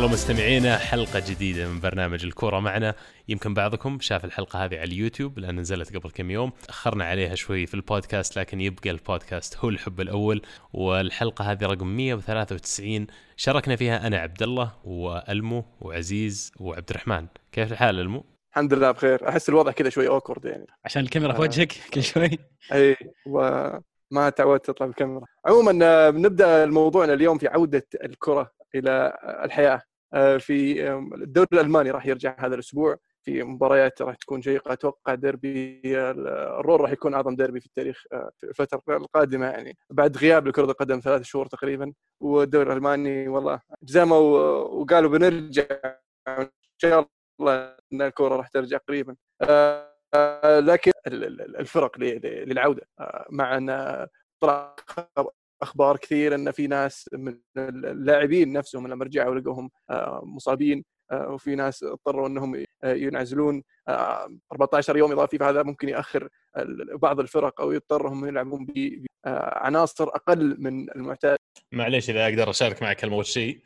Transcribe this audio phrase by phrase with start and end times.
[0.00, 2.94] الله مستمعينا حلقة جديدة من برنامج الكورة معنا.
[3.28, 6.52] يمكن بعضكم شاف الحلقة هذه على اليوتيوب لأن نزلت قبل كم يوم.
[6.68, 10.42] أخرنا عليها شوي في البودكاست لكن يبقى البودكاست هو الحب الأول.
[10.72, 18.00] والحلقة هذه رقم 193 شاركنا فيها أنا عبد الله وألمو وعزيز وعبد الرحمن كيف الحال
[18.00, 19.28] ألمو؟ الحمد لله بخير.
[19.28, 20.66] أحس الوضع كذا شوي awkward يعني.
[20.84, 22.38] عشان الكاميرا في وجهك كل شوي.
[22.72, 22.96] إي
[23.26, 25.24] وما تعودت تطلع بالكاميرا.
[25.46, 29.74] عموما آه، بنبدأ موضوعنا اليوم في عودة الكرة إلى الحياة.
[29.74, 29.89] آه،
[30.38, 32.96] في آم، الدوري الألماني راح يرجع هذا الأسبوع.
[33.22, 38.30] في مباريات راح تكون شيقه أتوقع ديربي الرور راح يكون أعظم ديربي في التاريخ آه،
[38.38, 39.76] في الفترة القادمة يعني.
[39.90, 44.18] بعد غياب لكرة القدم ثلاث شهور تقريبا والدوري الألماني والله جزموا
[44.58, 45.64] وقالوا بنرجع.
[46.28, 46.48] إن
[46.82, 47.06] شاء
[47.40, 49.16] الله إن الكره راح ترجع قريبا.
[49.42, 54.06] آه، آه، لكن ال- ال- الفرق للعودة آه، مع إن
[54.40, 54.76] طلع
[55.62, 61.54] أخبار كثير إن في ناس من اللاعبين نفسهم لما رجعوا لقوهم آه، مصابين آه، وفي
[61.54, 66.28] ناس اضطروا إنهم آه، ينعزلون آه، 14 يوم إضافي فهذا ممكن يأخر
[67.02, 68.66] بعض الفرق أو يضطرهم يلعبون
[69.24, 71.38] بعناصر أقل من المعتاد.
[71.72, 73.60] معليش إذا أقدر أشارك معك هالموضوع شيء.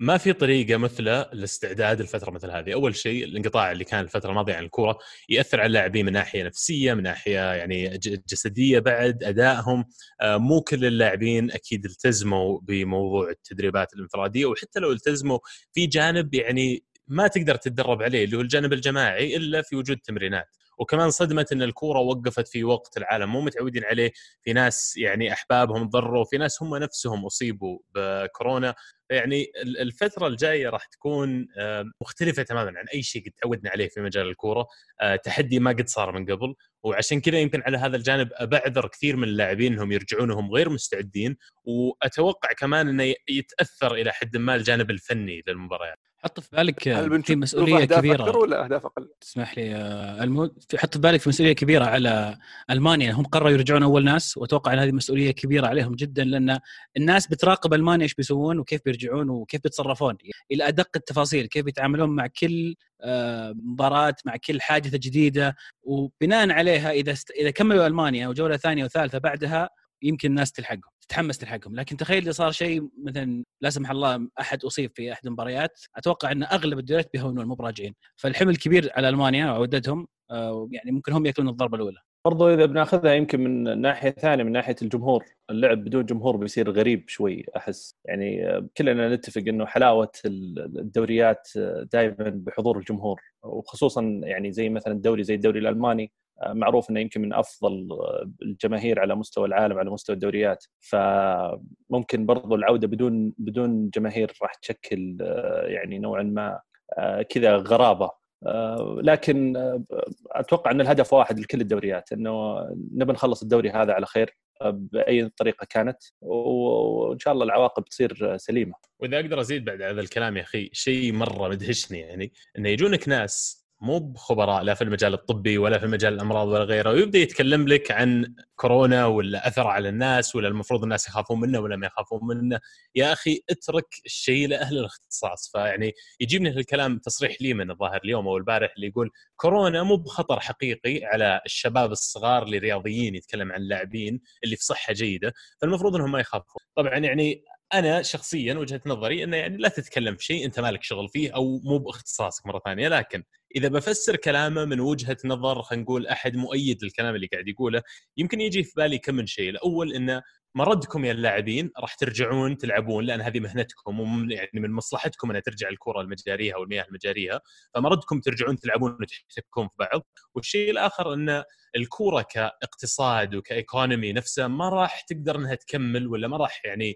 [0.00, 4.54] ما في طريقة مثلى الاستعداد لفتره مثل هذه، أول شيء الانقطاع اللي كان الفترة الماضية
[4.54, 9.84] عن الكورة يأثر على اللاعبين من ناحية نفسية، من ناحية يعني جسدية بعد أدائهم،
[10.20, 15.38] آه مو كل اللاعبين أكيد التزموا بموضوع التدريبات الانفرادية وحتى لو التزموا
[15.72, 20.56] في جانب يعني ما تقدر تتدرب عليه اللي هو الجانب الجماعي إلا في وجود تمرينات،
[20.80, 25.88] وكمان صدمة إن الكورة وقفت في وقت العالم مو متعودين عليه، في ناس يعني أحبابهم
[25.88, 28.74] تضروا، في ناس هم نفسهم أصيبوا بكورونا،
[29.10, 33.88] يعني ال- الفترة الجاية راح تكون آه، مختلفة تماما عن أي شيء قد تعودنا عليه
[33.88, 34.66] في مجال الكورة.
[35.00, 36.54] آه، تحدي ما قد صار من قبل.
[36.84, 41.36] وعشان كذا يمكن على هذا الجانب أبعذر كثير من اللاعبين أنهم يرجعون وهم غير مستعدين.
[41.64, 46.82] وأتوقع كمان أنه ي- يتأثر إلى حد ما الجانب الفني للمباريات حط في بالك
[47.26, 48.22] في مسؤولية كبيرة.
[48.24, 51.84] أكثر ولا أهداف أقل؟ تسمح لي آه، المو في- حط في بالك في مسؤولية كبيرة
[51.84, 52.38] على
[52.70, 53.12] ألمانيا.
[53.12, 56.58] هم قرروا يرجعون أول ناس وأتوقع إن هذه مسؤولية كبيرة عليهم جدا لأن
[56.96, 60.16] الناس بتراقب ألمانيا إيش بيسوون وكيف بيرجعون وكيف بيتصرفون.
[60.52, 65.56] إلى أدق التفاصيل كيف يتعاملون مع كل آه، مباراة مع كل حادثة جديدة.
[65.82, 67.30] وبناء عليها إذا است...
[67.30, 69.70] إذا كملوا ألمانيا وجولة ثانية وثالثة بعدها
[70.02, 71.76] يمكن الناس تلحقهم تتحمس تلحقهم.
[71.76, 76.32] لكن تخيل إذا صار شيء مثلا لا سمح الله أحد أصيب في أحد المباريات أتوقع
[76.32, 77.94] إن أغلب الدوريات بيهونون مو براجعين.
[78.16, 81.98] فالحمل كبير على ألمانيا وعودتهم آه، يعني ممكن هم يأكلون الضربة الأولى.
[82.24, 85.24] برضو إذا بناخذها يمكن من ناحية ثانية من ناحية الجمهور.
[85.50, 87.94] اللعب بدون جمهور بيصير غريب شوي أحس.
[88.04, 91.48] يعني آه، كلنا نتفق إنه حلاوة ال- الدوريات
[91.92, 93.20] دائما بحضور الجمهور.
[93.42, 96.04] وخصوصا يعني زي مثلا الدوري زي الدوري الألماني.
[96.04, 100.64] آه، معروف إنه يمكن من أفضل آه، الجماهير على مستوى العالم على مستوى الدوريات.
[100.80, 106.60] فممكن برضو العودة بدون بدون جماهير راح تشكل آه، يعني نوعا ما
[106.98, 108.10] آه، كذا غرابة.
[108.46, 109.84] آه، لكن آه،
[110.30, 112.60] أتوقع إن الهدف واحد لكل الدوريات إنه
[112.94, 115.98] نبي نخلص الدوري هذا على خير آه، بأي طريقة كانت.
[116.20, 118.74] وإن شاء الله العواقب تصير سليمة.
[119.00, 123.66] وإذا أقدر أزيد بعد هذا الكلام يا أخي شيء مرة مدهشني يعني إنه يجونك ناس
[123.80, 127.90] مو بخبراء لا في المجال الطبي ولا في مجال الأمراض ولا غيره ويبدأ يتكلم لك
[127.90, 132.60] عن كورونا ولا أثر على الناس ولا المفروض الناس يخافون منه ولا ما يخافون منه.
[132.94, 135.50] يا أخي اترك الشيء لأهل الاختصاص.
[135.52, 140.40] فيعني يجيبني الكلام تصريح لي من الظاهر اليوم أو البارح اللي يقول كورونا مو بخطر
[140.40, 146.12] حقيقي على الشباب الصغار اللي رياضيين يتكلم عن اللاعبين اللي في صحة جيدة فالمفروض إنهم
[146.12, 146.62] ما يخافون.
[146.76, 151.08] طبعا يعني أنا شخصيا وجهة نظري إنه يعني لا تتكلم في شيء أنت مالك شغل
[151.08, 153.22] فيه أو مو بإختصاصك مرة ثانية لكن
[153.56, 157.82] إذا بفسر كلامه من وجهة نظر خلينا نقول أحد مؤيد للكلام اللي قاعد يقوله
[158.16, 159.50] يمكن يجي في بالي كم من شيء.
[159.50, 160.22] الأول إنه
[160.54, 166.00] مردكم يا اللاعبين راح ترجعون تلعبون لأن هذه مهنتكم يعني من مصلحتكم إنها ترجع الكرة
[166.00, 167.40] المجارية أو المياه المجارية
[167.74, 170.06] فمردكم ترجعون تلعبون وتحتكون في بعض.
[170.34, 171.44] والشيء الآخر إن
[171.76, 176.94] الكوره كاقتصاد وكإيكونومي نفسها ما راح تقدر إنها تكمل ولا ما راح يعني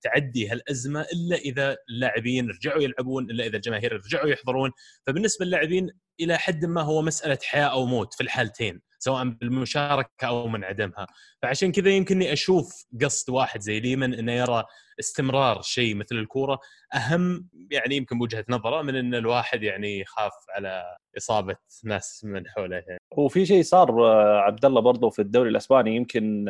[0.00, 4.70] تعدي هالأزمة إلا إذا اللاعبين رجعوا يلعبون إلا إذا الجماهير رجعوا يحضرون.
[5.06, 5.90] فبالنسبة للاعبين
[6.20, 8.80] إلى حد ما هو مسألة حياة أو موت في الحالتين.
[9.04, 11.06] سواء بالمشاركة أو من عدمها
[11.42, 14.64] فعشان كذا يمكنني أشوف قصد واحد زي ليمن إنه يرى
[15.00, 16.58] استمرار شيء مثل الكورة.
[16.94, 22.76] أهم يعني يمكن بوجهة نظره من إن الواحد يعني يخاف على إصابة ناس من حوله
[22.76, 23.00] يعني.
[23.16, 26.48] وفي شيء صار آه، عبد الله برضه في الدوري الأسباني يمكن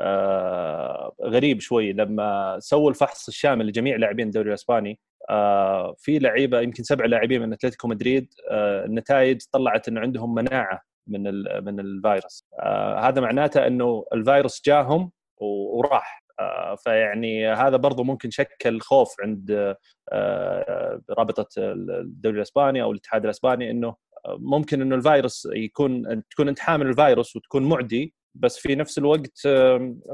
[0.00, 1.92] آه، غريب شوي.
[1.92, 4.98] لما سووا الفحص الشامل لجميع لاعبين الدوري الأسباني
[5.30, 10.82] آه، في لعيبة يمكن سبع لاعبين من أتلتيكو مدريد آه، النتائج طلعت انه عندهم مناعة
[11.06, 11.22] من
[11.64, 12.44] من الفيروس.
[12.60, 16.22] آه، هذا معناته إنه الفيروس جاهم وراح.
[16.40, 19.76] آه، فيعني هذا برضو ممكن شكل خوف عند
[20.12, 23.96] آه، رابطة الدوري الاسباني أو الاتحاد الإسباني إنه
[24.28, 29.46] ممكن إنه الفيروس يكون تكون أنت حامل الفيروس وتكون معدي بس في نفس الوقت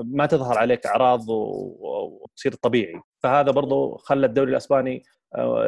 [0.05, 3.01] ما تظهر عليك أعراض وتصير طبيعي.
[3.23, 5.03] فهذا برضو خلى الدوري الاسباني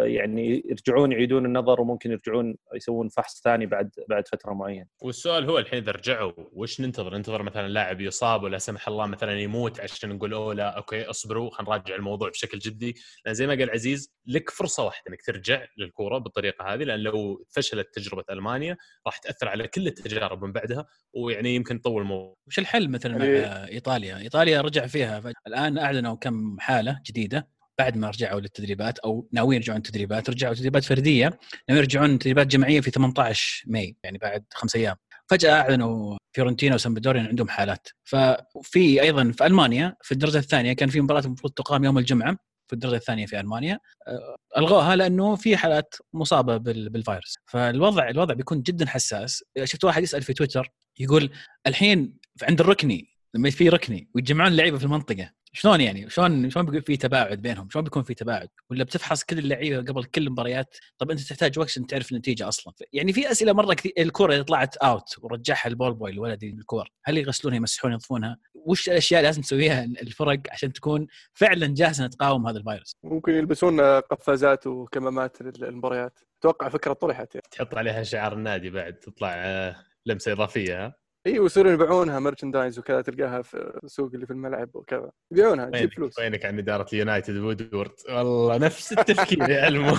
[0.05, 4.87] يعني يرجعون يعيدون النظر وممكن يرجعون يسوون فحص ثاني بعد بعد فترة معينة.
[5.03, 9.41] والسؤال هو الحين إذا رجعوا وش ننتظر؟ ننتظر مثلا لاعب يصاب ولا سمح الله مثلا
[9.41, 12.95] يموت عشان نقول أوه لا أوكي اصبروا خلينا نراجع الموضوع بشكل جدي،
[13.25, 17.45] لأن زي ما قال عزيز لك فرصة واحدة إنك ترجع للكورة بالطريقة هذه لأن لو
[17.49, 18.77] فشلت تجربة ألمانيا
[19.07, 22.37] راح تأثر على كل التجارب من بعدها ويعني يمكن تطول الموضوع.
[22.47, 23.25] وش الحل مثلا مع
[23.69, 29.63] إيطاليا؟ إيطاليا رجع فيها الان أعلنوا كم حالة جديدة بعد ما رجعوا للتدريبات أو ناويين
[29.63, 31.39] يرجعون التدريبات رجعوا تدريبات فردية
[31.69, 34.97] ناويين يرجعون تدريبات جماعية في 18 ماي يعني بعد خمس أيام.
[35.31, 37.89] فجأة أعلنوا فيورنتينا وسامبدوريا عندهم حالات.
[38.05, 42.37] ففي أيضا في ألمانيا في الدرجة الثانية كان في مباراة المفروض تقام يوم الجمعة
[42.69, 43.79] في الدرجة الثانية في ألمانيا
[44.09, 47.35] آه، ألغوها لأنه في حالات مصابة بالفيروس.
[47.47, 49.45] فالوضع الوضع بيكون جدا حساس.
[49.65, 51.31] شفت واحد يسأل في تويتر يقول
[51.67, 55.31] الحين عند الركني لما في ركني ويتجمعون اللعيبه في المنطقة.
[55.57, 59.39] شلون يعني؟ شلون شلون بيكون في تباعد بينهم؟ شلون بيكون في تباعد؟ ولا بتفحص كل
[59.39, 62.75] اللعيبة قبل كل المباريات طب أنت تحتاج وقت عشان تعرف النتيجة أصلا.
[62.93, 66.89] يعني في أسئلة مرة كثير الكره إذا طلعت out ورجعها ال ball boy ولد الكور
[67.05, 72.47] هل يغسلونها يمسحون ينظفونها؟ وش الأشياء اللي لازم تسويها الفرق عشان تكون فعلا جاهزة تقاوم
[72.47, 76.19] هذا الفيروس؟ ممكن يلبسون قفازات وكمامات للمباريات.
[76.41, 77.47] أتوقع فكرة طرحت يعني.
[77.51, 83.03] تحط عليها شعار النادي بعد تطلع آه، لمسة إضافية ها؟ إي ويصيرون يبيعونها merchandise وكذا
[83.03, 85.11] تلقاها في السوق اللي في الملعب وكذا.
[85.33, 86.19] يبيعونها تجيب فلوس.
[86.19, 89.97] وينك عن إدارة اليونايتد وودورد والله نفس التفكير يا المو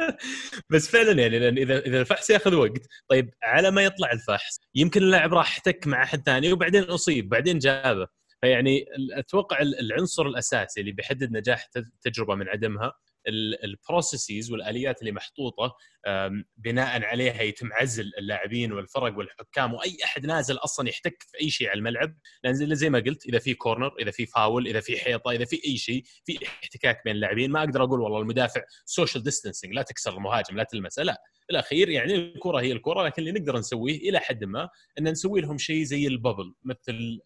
[0.70, 5.02] بس فعلا يعني لأن إذا إذا الفحص ياخذ وقت طيب على ما يطلع الفحص يمكن
[5.02, 8.06] اللاعب راح احتك مع أحد ثاني وبعدين أصيب بعدين جابه.
[8.40, 11.68] فيعني أتوقع العنصر الأساسي اللي بيحدد نجاح
[12.02, 12.92] تجربة من عدمها
[13.64, 15.76] ال processes والآليات اللي محطوطة
[16.56, 21.68] بناء عليها يتم عزل اللاعبين والفرق والحكام وأي أحد نازل أصلا يحتك في أي شيء
[21.68, 22.18] على الملعب.
[22.44, 25.60] لأن زي ما قلت إذا في corner إذا في فاول إذا في حيطة إذا في
[25.66, 27.50] أي شيء في احتكاك بين اللاعبين.
[27.50, 31.22] ما أقدر أقول والله المدافع social distancing لا تكسر المهاجم لا تلمسه لا.
[31.50, 34.68] الأخير يعني الكرة هي الكرة لكن اللي نقدر نسويه إلى حد ما
[34.98, 37.20] إن نسوي لهم شيء زي ال bubble مثل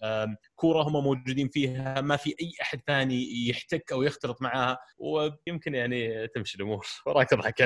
[0.54, 6.28] كوره هم موجودين فيها ما في أي أحد ثاني يحتك أو يختلط معاها ويمكن يعني
[6.28, 6.86] تمشي الأمور.
[7.06, 7.56] وراك تضحك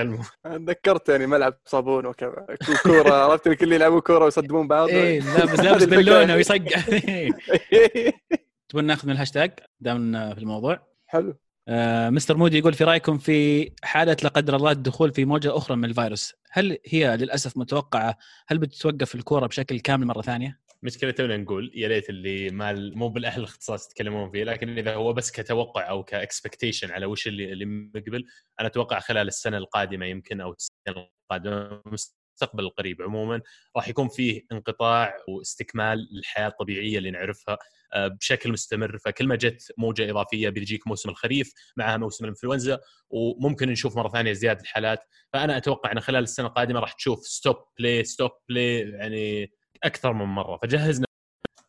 [0.45, 2.47] تذكرت يعني ملعب صابون وكذا.
[2.83, 6.81] كورة عرفت اللي يلعبون كورة ويصدمون بعض؟ اي لابس لابس بالونه ويصقع
[8.69, 9.51] تبون ناخذ من الهاشتاج؟
[9.81, 10.87] دام في الموضوع.
[11.07, 11.35] حلو.
[11.69, 15.77] آه مستر مودي يقول في رأيكم في حالة لا قدر الله الدخول في موجة أخرى
[15.77, 18.19] من الفيروس هل هي للأسف متوقعة؟
[18.49, 23.09] هل بتتوقف الكورة بشكل كامل مرة ثانية؟ مشكلة تونا نقول يا ليت اللي ما مو
[23.09, 27.65] بالأهل الاختصاص يتكلمون فيه لكن إذا هو بس كتوقع أو كاكسبكتيشن على وش اللي اللي
[27.65, 28.25] مقبل
[28.61, 30.55] أنا أتوقع خلال السنة القادمة يمكن أو
[30.91, 33.03] القادمه المستقبل القريب.
[33.03, 33.41] عموما
[33.77, 37.59] راح يكون فيه انقطاع واستكمال للحياة الطبيعية اللي نعرفها
[37.95, 38.99] آه، بشكل مستمر.
[38.99, 42.81] فكل ما جت موجة إضافية بيجيك موسم الخريف معها موسم الإنفلونزا
[43.11, 45.05] وممكن نشوف مرة ثانية زيادة الحالات.
[45.33, 49.53] فأنا أتوقع إن خلال السنة القادمة راح تشوف stop play stop play يعني
[49.85, 50.57] أكثر من مرة.
[50.57, 51.07] فجهزنا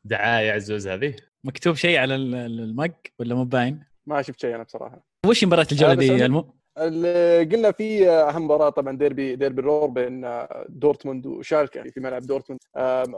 [0.03, 1.15] دعاية عزوز هذه.
[1.43, 5.07] مكتوب شيء على ال mug ولا مو باين؟ ما شفت شيء أنا بصراحة.
[5.25, 11.25] وش مباراة الجولة دي؟ المو؟ قلنا في أهم مباراة طبعا ديربي ديربي الرور بين دورتموند
[11.25, 12.59] وشالكه في ملعب دورتموند.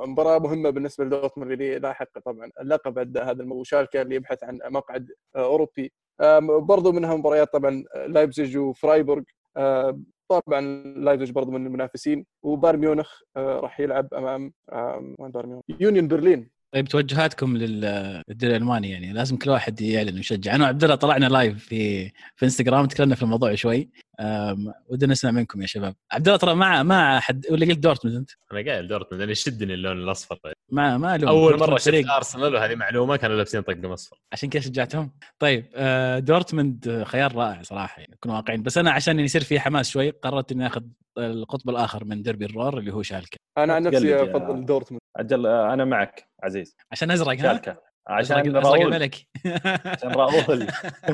[0.10, 4.60] مباراة مهمة بالنسبة لدورتموند اللي لاحق طبعا اللقب بعد هذا الموضوع شالكه اللي يبحث عن
[4.66, 5.92] مقعد أوروبي.
[6.42, 9.24] برضو منها مباريات طبعا لايبزيج وفرايبورغ.
[10.30, 10.62] طبعا
[10.96, 12.26] لايبزيج برضو من المنافسين.
[12.44, 14.54] وبايرن ميونخ راح يلعب أمام
[15.20, 16.53] وين بايرن ميونخ؟ يونيون برلين.
[16.74, 20.56] طيب توجهاتكم للدوري الألماني يعني لازم كل واحد يعلن ويشجع.
[20.56, 23.90] أنا وعبد الله طلعنا live في في انستغرام تكلمنا في الموضوع شوي.
[24.88, 25.96] ودنا نسمع منكم يا شباب.
[26.12, 29.74] عبد الله ترى ما ما حد ولا قلت دورتموند أنت؟ أنا قايل دورتموند أنا يشدني
[29.74, 30.40] اللون الأصفر.
[30.72, 34.62] ما ما لهم أول مرة شفت أرسنال وهذه معلومة كانوا لابسين طقم اصفر عشان كذا
[34.62, 35.12] شجعتهم.
[35.40, 39.90] طيب آه، دورتموند خيار رائع صراحة يعني نكون واقعيين بس أنا عشان يصير في حماس
[39.90, 40.84] شوي قررت إني آخذ
[41.18, 43.38] القطب الآخر من ديربي الرور اللي هو شالكة.
[43.58, 45.02] أنا عن نفسي أفضل دورتموند.
[45.18, 46.76] أجل آه، أنا معك عزيز.
[46.92, 47.78] عشان أزرق شالكة.
[48.08, 48.82] عشان راؤول.
[48.82, 49.28] الملكي
[49.86, 50.68] عشان راؤول.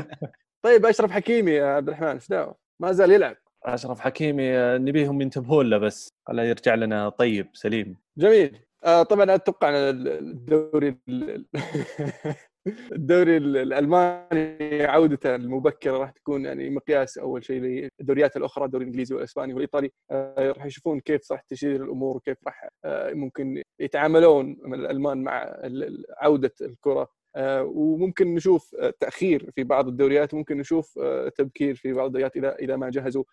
[0.65, 3.36] طيب أشرف حكيمي يا عبد الرحمن إيش دعوة؟ ما زال يلعب.
[3.63, 6.09] أشرف حكيمي آه، نبيهم ينتبهون له بس.
[6.27, 7.98] خلاه يرجع لنا طيب سليم.
[8.17, 8.57] جميل.
[8.86, 10.98] آه طبعا أتوقع الدوري
[12.91, 17.62] الدوري الألماني عودته المبكرة راح تكون يعني مقياس أول شيء
[18.00, 19.91] للدوريات الأخرى الدوري الإنجليزي والإسباني والإيطالي.
[20.12, 25.55] آه راح يشوفون كيف راح تسير الأمور وكيف راح آه ممكن يتعاملون الألمان مع
[26.21, 27.19] عودة الكرة.
[27.38, 32.55] وممكن نشوف آه، تأخير في بعض الدوريات ممكن نشوف آه، تبكير في بعض الدوريات إذا
[32.55, 33.24] إذا ما جهزوا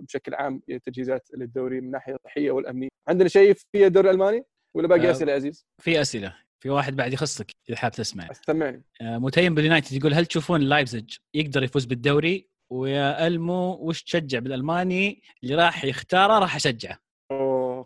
[0.00, 2.88] بشكل عام تجهيزات للدوري من الناحية الصحية والأمنية.
[3.08, 6.36] عندنا شيء في الدوري الألماني؟ ولا باقي أسئلة عزيز؟ في أسئلة.
[6.62, 8.28] في واحد بعد يخصك إذا حاب تسمع.
[8.46, 15.22] سمعني متيم باليونايتد يقول هل تشوفون لايبزج يقدر يفوز بالدوري؟ ويا ألمو وش تشجع بالألماني؟
[15.42, 16.98] اللي راح يختاره راح أشجعه.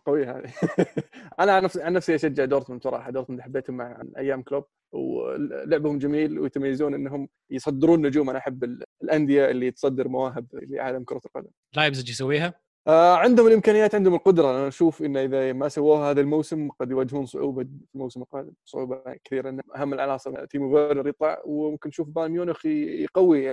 [0.07, 0.53] قويه هذه.
[1.41, 3.11] أنا عن نفسي عن نفسي أشجع دورتموند صراحة.
[3.11, 4.65] دورتموند حبيتهم مع أيام كلوب.
[4.93, 8.31] ولعبهم جميل ويتميزون إنهم يصدرون نجوم.
[8.31, 11.51] أنا أحب الأندية اللي تصدر مواهب لعالم كرة القدم.
[11.77, 12.55] لايبزج يسويها؟
[12.89, 14.51] آه عندهم الإمكانيات عندهم القدرة.
[14.51, 18.53] أنا أشوف انه إذا ما سووها هذا الموسم قد يواجهون صعوبة في الموسم القادم.
[18.65, 19.49] صعوبة كثيرة.
[19.49, 21.43] إن أهم العناصر تيمو فيرنر يطلع.
[21.45, 23.53] وممكن نشوف بايرن ميونخ يقوي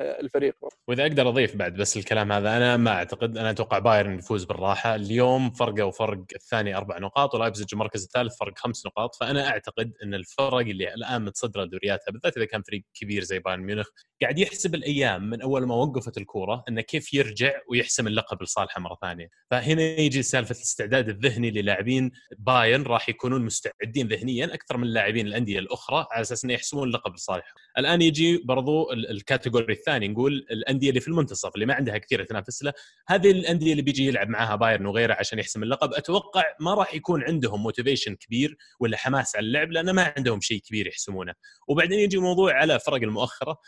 [0.00, 0.54] الفريق.
[0.88, 4.94] وإذا أقدر أضيف بعد بس الكلام هذا أنا ما أعتقد أنا أتوقع بايرن يفوز بالراحة.
[4.94, 9.14] اليوم فرقة وفرق الثاني أربع نقاط ولايبزج المركز الثالث فرق خمس نقاط.
[9.14, 13.62] فأنا أعتقد إن الفرق اللي الآن متصدرة دورياتها بالذات إذا كان فريق كبير زي بايرن
[13.62, 13.86] ميونخ
[14.22, 18.98] قاعد يحسب الأيام من أول ما وقفت الكورة إنه كيف يرجع ويحسم اللقب لصالحه مرة
[19.02, 19.28] ثانية.
[19.50, 22.10] فهنا يجي سالفة الاستعداد الذهني للاعبين.
[22.38, 27.14] بايرن راح يكونون مستعدين ذهنيا أكثر من لاعبين الأندية الأخرى على أساس إنه يحسمون اللقب
[27.14, 31.98] لصالحهم الآن يجي برضو ال category الثاني نقول الأندية اللي في المنتصف اللي ما عندها
[31.98, 32.72] كثير تنافس له
[33.08, 35.94] هذه الأندية اللي بيجي يلعب معاها بايرن وغيره عشان يحسم اللقب.
[35.94, 40.60] أتوقع ما راح يكون عندهم motivation كبير ولا حماس على اللعب لأن ما عندهم شيء
[40.60, 41.34] كبير يحسمونه.
[41.68, 43.58] وبعدين يجي موضوع على فرق المؤخرة.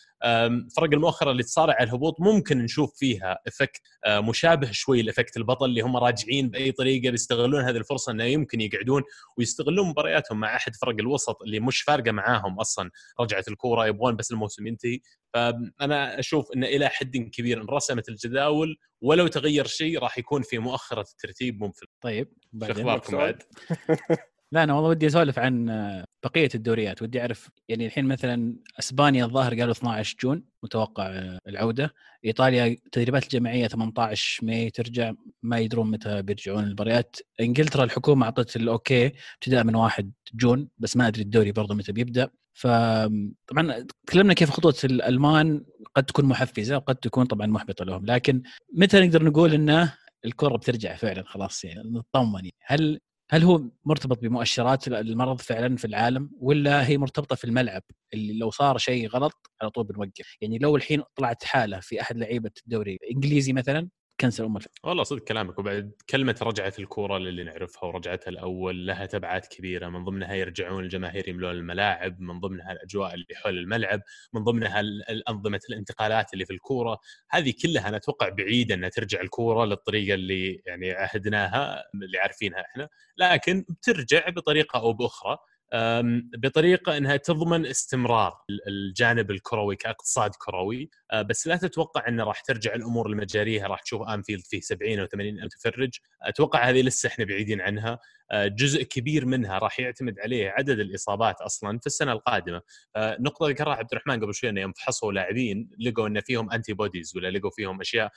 [0.77, 5.65] فرق المؤخرة اللي تصارع على الهبوط ممكن نشوف فيها effect مشابه شوي ل effect البطل
[5.65, 9.03] اللي هم راجعين بأي طريقة بيستغلون هذه الفرصة إنه يمكن يقعدون
[9.37, 14.33] ويستغلون مبارياتهم مع أحد فرق الوسط اللي مش فارقة معاهم أصلا رجعت الكورة يبغون بس
[14.33, 15.01] الموسم ينتهي.
[15.35, 21.00] فأنا أشوف إن إلى حد كبير انرسمت الجداول ولو تغير شيء راح يكون في مؤخرة
[21.12, 22.33] الترتيب منفذ طيب
[22.67, 23.43] شو أخباركم بعد؟
[24.52, 25.67] لا أنا والله ودي أسولف عن
[26.25, 27.02] بقية الدوريات.
[27.02, 31.95] ودي أعرف يعني الحين مثلا إسبانيا الظاهر قالوا 12 June متوقع العودة.
[32.25, 35.12] إيطاليا التدريبات الجماعية 18 May ترجع
[35.43, 40.97] ما يدرون متى بيرجعون المباريات إنجلترا الحكومة أعطت ال okay ابتداء من 1 June بس
[40.97, 42.31] ما أدري الدوري برضه متى بيبدأ.
[42.55, 45.64] فطبعا تكلمنا كيف خطوة الألمان
[45.95, 48.07] قد تكون محفزة وقد تكون طبعا محبطة لهم.
[48.07, 48.43] لكن
[48.75, 52.55] متى نقدر نقول إنه الكرة بترجع فعلا خلاص يعني نطمن يعني.
[52.67, 53.00] هل
[53.31, 57.83] هل هو مرتبط بمؤشرات المرض فعلا في العالم ولا هي مرتبطة في الملعب؟
[58.15, 60.37] اللي لو صار شيء غلط على طول بنوقف.
[60.41, 63.89] يعني لو الحين طلعت حالة في أحد لعيبة الدوري الإنجليزي مثلا
[64.21, 65.59] كنسل ام الفيلم والله صدق كلامك.
[65.59, 69.89] وبعد كلمة رجعت الكورة اللي نعرفها ورجعتها الأول لها تبعات كبيرة.
[69.89, 72.21] من ضمنها يرجعون الجماهير يملون الملاعب.
[72.21, 74.01] من ضمنها الأجواء اللي حول الملعب.
[74.35, 74.83] من ضمنها
[75.29, 76.99] أنظمة الانتقالات اللي في الكورة.
[77.31, 82.89] هذه كلها أنا أتوقع بعيدة إنها ترجع الكورة للطريقة اللي يعني عهدناها اللي عارفينها إحنا.
[83.19, 85.39] لكن بترجع بطريقة أو بأخرى.
[86.39, 88.33] بطريقة إنها تضمن استمرار
[88.69, 90.91] الجانب الكروي كاقتصاد كروي.
[91.13, 95.07] أه، بس لا تتوقع إنه راح ترجع الأمور المجاريه راح تشوف أنفيلد فيه 70 أو
[95.07, 95.91] 80 متفرج
[96.23, 97.99] أتوقع هذه لسه إحنا بعيدين عنها.
[98.33, 102.63] جزء كبير منها راح يعتمد عليه عدد الإصابات أصلا في السنة القادمة.
[102.97, 107.17] أه، نقطة ذكرها عبد الرحمن قبل شوي إنه يوم فحصوا لاعبين لقوا إن فيهم antibodies
[107.17, 108.11] ولا لقوا فيهم أشياء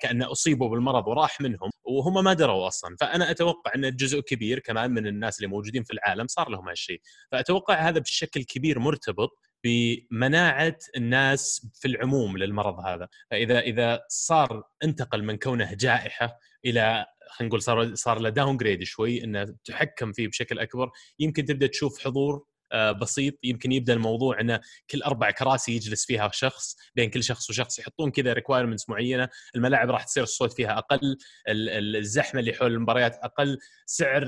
[0.00, 2.96] كان أصيبوا بالمرض وراح منهم وهم ما دروا أصلا.
[3.00, 7.00] فأنا أتوقع إن جزء كبير كمان من الناس اللي موجودين في العالم صار لهم هالشيء.
[7.32, 9.30] فأتوقع هذا بشكل كبير مرتبط
[9.64, 13.08] بمناعة الناس في العموم للمرض هذا.
[13.30, 19.24] فإذا إذا صار انتقل من كونه جائحة إلى خلينا نقول صار صار له downgrade شوي
[19.24, 22.44] إنه تحكم فيه بشكل أكبر يمكن تبدأ تشوف حضور
[23.00, 23.34] بسيط.
[23.44, 24.60] يمكن يبدأ الموضوع إنه
[24.90, 29.28] كل أربع كراسي يجلس فيها شخص بين كل شخص وشخص يحطون كذا requirements معينة.
[29.56, 31.16] الملاعب راح تصير الصوت فيها أقل
[31.48, 34.22] الزحمة اللي حول المباريات أقل سعر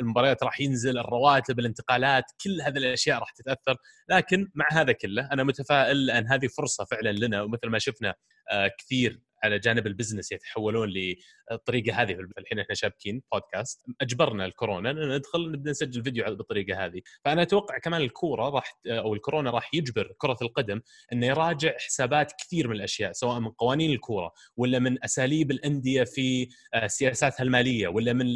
[0.00, 3.76] المباريات راح ينزل الرواتب الانتقالات كل هذه الأشياء راح تتأثر.
[4.08, 7.42] لكن مع هذا كله أنا متفائل ان هذه فرصة فعلا لنا.
[7.42, 8.14] ومثل ما شفنا
[8.52, 13.84] آه، كثير على جانب ال business يتحولون للطريقه هذه الحين إحنا شابكين بودكاست.
[14.00, 17.00] أجبرنا الكورونا ندخل نبدأ نسجل فيديو بالطريقة هذه.
[17.24, 20.80] فأنا أتوقع كمان الكورة راح أو الكورونا راح يجبر كرة القدم
[21.12, 26.48] إنه يراجع حسابات كثير من الأشياء سواء من قوانين الكورة ولا من أساليب الأندية في
[26.74, 28.34] آه، سياساتها المالية ولا من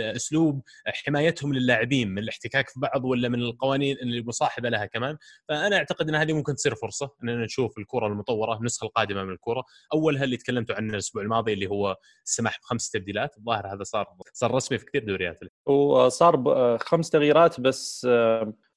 [0.00, 5.16] أسلوب حمايتهم للاعبين من الاحتكاك في بعض ولا من القوانين المصاحبه لها كمان.
[5.48, 9.64] فأنا أعتقد إن هذه ممكن تصير فرصة إننا نشوف الكره المطورة النسخة القادمة من الكورة.
[9.94, 14.54] أولها اللي تكلمتوا عنه الأسبوع الماضي اللي هو السماح بخمس تبديلات الظاهر هذا صار صار
[14.54, 15.40] رسمي في كثير دوريات.
[15.66, 18.06] وصار خمس تغييرات بس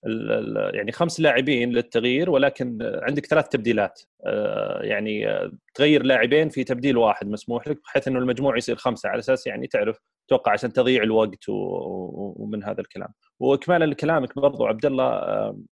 [0.08, 4.02] ال- يعني خمس لاعبين للتغيير ولكن عندك ثلاث تبديلات.
[4.26, 9.10] آه، يعني آه، تغير لاعبين في تبديل واحد مسموح لك بحيث إنه المجموع يصير خمسة
[9.10, 13.10] على أساس يعني تعرف توقع عشان تضيع الوقت ومن هذا الكلام.
[13.40, 15.12] واكمالا لكلامك برضو عبد الله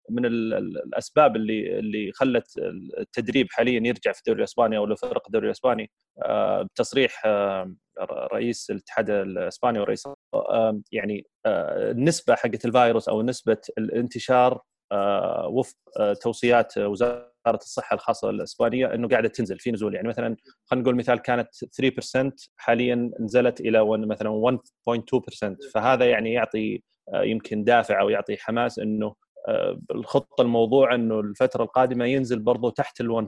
[0.10, 2.46] من ال- ال- الأسباب اللي اللي خلت
[3.00, 5.92] التدريب حاليا يرجع في الدوري الإسباني أو لفرق الدوري الإسباني
[6.64, 7.22] بتصريح
[8.34, 10.08] رئيس الاتحاد الإسباني ورئيس
[10.92, 18.30] يعني آه، النسبة حقت الفيروس أو نسبة الانتشار آه، وفق آه، توصيات وزارة الصحة الخاصة
[18.30, 19.96] الإسبانية إنه قاعدة تنزل في نزول.
[19.96, 26.84] يعني مثلا خلينا نقول مثال كانت 3% حاليا نزلت إلى مثلا 1.2% فهذا يعني يعطي
[27.14, 29.16] آه، يمكن دافع أو يعطي حماس إنه
[29.92, 33.28] الخطة الموضوع إنه الفترة القادمة ينزل برضو تحت ال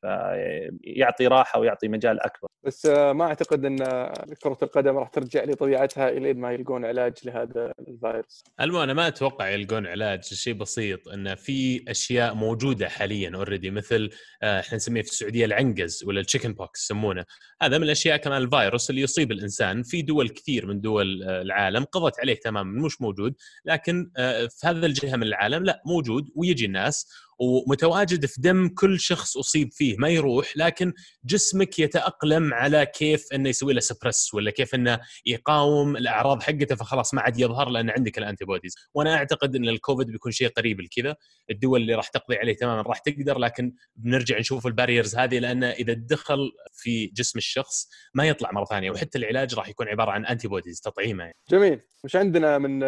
[0.00, 2.48] فيعطي راحة ويعطي مجال أكبر.
[2.64, 4.12] بس آه، ما أعتقد إن آه،
[4.42, 8.44] كرة القدم راح ترجع لطبيعتها الين ما يلقون علاج لهذا الفيروس.
[8.60, 14.10] المو أنا ما أتوقع يلقون علاج شيء بسيط انه في أشياء موجودة حاليا already مثل
[14.42, 17.24] آه، إحنا نسميه في السعودية العنقز ولا ال chickenpox يسمونه.
[17.62, 21.84] هذا من الأشياء كمان الفيروس اللي يصيب الإنسان في دول كثير من دول آه، العالم
[21.84, 23.34] قضت عليه تماما مش موجود
[23.64, 27.06] لكن آه، في هذا الجهة من العالم لا موجود ويجي الناس
[27.38, 30.92] ومتواجد في دم كل شخص أصيب فيه ما يروح لكن
[31.24, 37.14] جسمك يتأقلم على كيف إنه يسوي له suppress ولا كيف إنه يقاوم الأعراض حقته فخلاص
[37.14, 41.16] ما عاد يظهر لأن عندك ال antibodies وأنا أعتقد إن الكوفيد بيكون شيء قريب لكذا
[41.50, 45.64] الدول اللي راح تقضي عليه تماما راح تقدر لكن بنرجع نشوف ال barriers هذه لأن
[45.64, 46.38] إذا دخل
[46.72, 51.24] في جسم الشخص ما يطلع مرة ثانية وحتى العلاج راح يكون عبارة عن antibodies تطعيمه.
[51.24, 51.36] يعني.
[51.50, 51.80] جميل.
[52.04, 52.78] وش عندنا من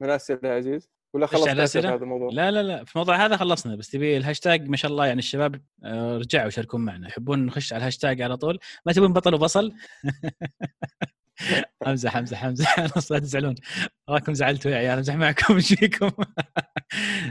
[0.00, 3.90] من اسئله عزيز؟ ولا خلصت هذا الموضوع؟ لا لا لا في الموضوع هذا خلصنا بس
[3.90, 7.08] تبي الهاشتاج ما شاء الله يعني الشباب آه، رجعوا يشاركون معنا.
[7.08, 9.72] يحبون نخش على الهاشتاج على طول؟ ما تبون بطل وبصل؟
[11.86, 13.54] امزح امزح امزح خلاص لا تزعلون
[14.08, 16.10] راكم زعلتوا يا عيال أمزح معكم إيش فيكم؟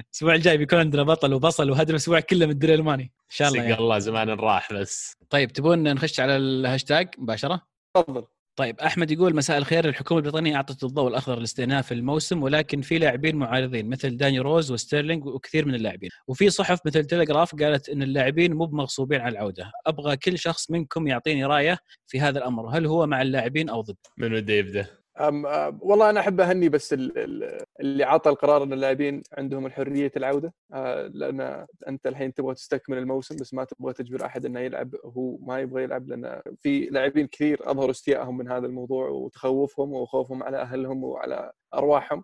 [0.10, 3.60] الأسبوع الجاي بيكون عندنا بطل وبصل وهذا الأسبوع كله من الدوري الالماني إن شاء الله
[3.60, 3.82] سق يعني.
[3.82, 5.18] الله زمان راح بس.
[5.30, 7.62] طيب تبون نخش على الهاشتاج مباشرة؟
[7.96, 8.26] تفضل.
[8.56, 9.90] طيب أحمد يقول مساء الخير.
[9.90, 15.26] الحكومة البريطانية أعطت الضوء الأخضر لاستئناف الموسم ولكن في لاعبين معارضين مثل داني روز وستيرلينج
[15.26, 16.10] وكثير من اللاعبين.
[16.28, 19.72] وفي صحف مثل تلغراف قالت إن اللاعبين مو بمغصوبين على العودة.
[19.88, 22.78] أبغى كل شخص منكم يعطيني رأيه في هذا الأمر.
[22.78, 26.70] هل هو مع اللاعبين أو ضد؟ من وده يبدأ؟ أم أم والله أنا أحب أهني
[26.70, 30.54] بس ال- ال- اللي عطى القرار إن اللاعبين عندهم الحرية العودة.
[31.14, 34.96] لأن أنت الحين تبغى تستكمل الموسم بس ما تبغى تجبر أحد إنه يلعب.
[35.06, 40.44] هو ما يبغى يلعب لأن في لاعبين كثير أظهروا استيائهم من هذا الموضوع وتخوفهم وخوفهم
[40.44, 42.24] على أهلهم وعلى أرواحهم.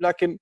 [0.00, 0.38] لكن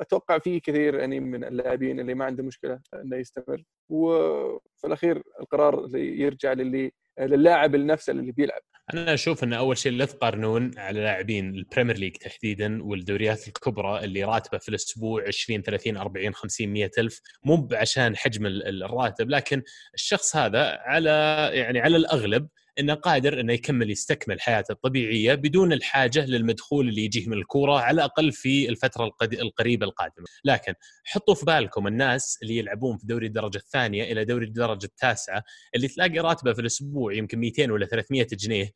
[0.00, 3.62] أتوقع في كثير يعني من اللاعبين اللي ما عنده مشكلة إنه يستمر.
[3.88, 8.60] وفي الأخير القرار يرجع للي للاعب نفسه اللي بيلعب.
[8.94, 14.04] أنا أشوف إن أول شيء لا تقارنون على لاعبين ال Premier League تحديدا والدوريات الكبرى
[14.04, 19.30] اللي راتبة في الأسبوع 20 30 40 50 100 ألف مو عشان حجم ال- الراتب
[19.30, 19.62] لكن
[19.94, 21.10] الشخص هذا على
[21.52, 27.26] يعني على الأغلب إنه قادر إنه يكمل يستكمل حياته الطبيعية بدون الحاجة للمدخول اللي يجيه
[27.28, 32.56] من الكورة على الأقل في الفترة القد- القريبة القادمة، لكن حطوا في بالكم الناس اللي
[32.56, 35.42] يلعبون في دوري الدرجة الثانية إلى دوري الدرجة التاسعة
[35.74, 38.70] اللي تلاقي راتبه في الأسبوع يمكن 200 ولا 300 جنيه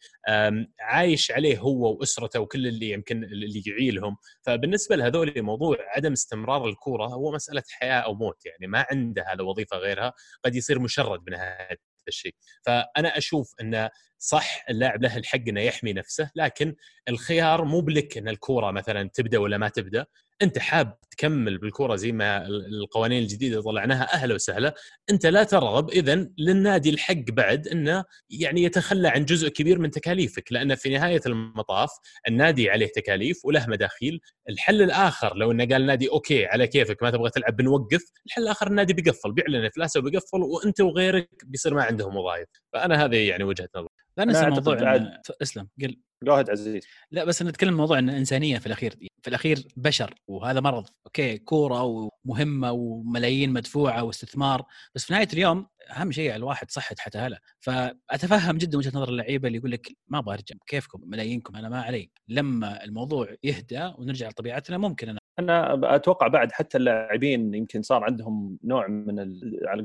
[0.81, 4.17] عايش عليه هو وأسرته وكل اللي يمكن اللي يعيلهم.
[4.43, 9.43] فبالنسبة لهذول موضوع عدم استمرار الكورة هو مسألة حياة أو موت يعني ما عنده هذا
[9.43, 10.13] وظيفة غيرها
[10.45, 12.35] قد يصير مشرد بنهايه الشيء
[12.67, 16.77] فأنا أشوف انه صح اللاعب له الحق إنه يحمي نفسه لكن
[17.09, 20.07] الخيار مو بلك إن الكورة مثلا تبدأ ولا ما تبدأ.
[20.43, 24.75] أنت حاب تكمل بالكوره زي ما القوانين الجديدة طلعناها أهلا وسهلا.
[25.11, 30.53] أنت لا ترغب اذا للنادي الحق بعد أنه يعني يتخلى عن جزء كبير من تكاليفك
[30.53, 31.91] لأن في نهاية المطاف
[32.29, 34.21] النادي عليه تكاليف وله مداخيل.
[34.49, 38.03] الحل الآخر لو إنه قال النادي أوكي على كيفك ما تبغى تلعب بنوقف.
[38.27, 42.49] الحل الآخر النادي بيقفل بيعلن افلاسه وبيقفل وأنت وغيرك بيصير ما عندهم وظائف.
[42.73, 43.89] فأنا هذه يعني وجهة نظري.
[44.17, 45.05] لا ننسى أنا الموضوع أعتقد إن...
[45.05, 45.97] بعد- اسلم قل.
[46.25, 46.83] جوهد عزيز.
[47.11, 50.89] لا بس نتكلم موضوع إن إنسانية في الأخير في الأخير بشر وهذا مرض.
[51.07, 56.97] أوكي كورة ومهمة وملايين مدفوعة واستثمار بس في نهاية اليوم أهم شيء على الواحد صحة
[56.99, 57.41] حتى هلا.
[57.61, 61.83] فأتفهم جدا وجهة نظر اللعيبة اللي يقول لك ما أبغى أرجع كيفكم؟ ملايينكم أنا ما
[61.83, 62.11] علي.
[62.29, 68.59] لما الموضوع يهدى ونرجع لطبيعتنا ممكن أنا أنا أتوقع بعد حتى اللاعبين يمكن صار عندهم
[68.65, 69.19] نوع من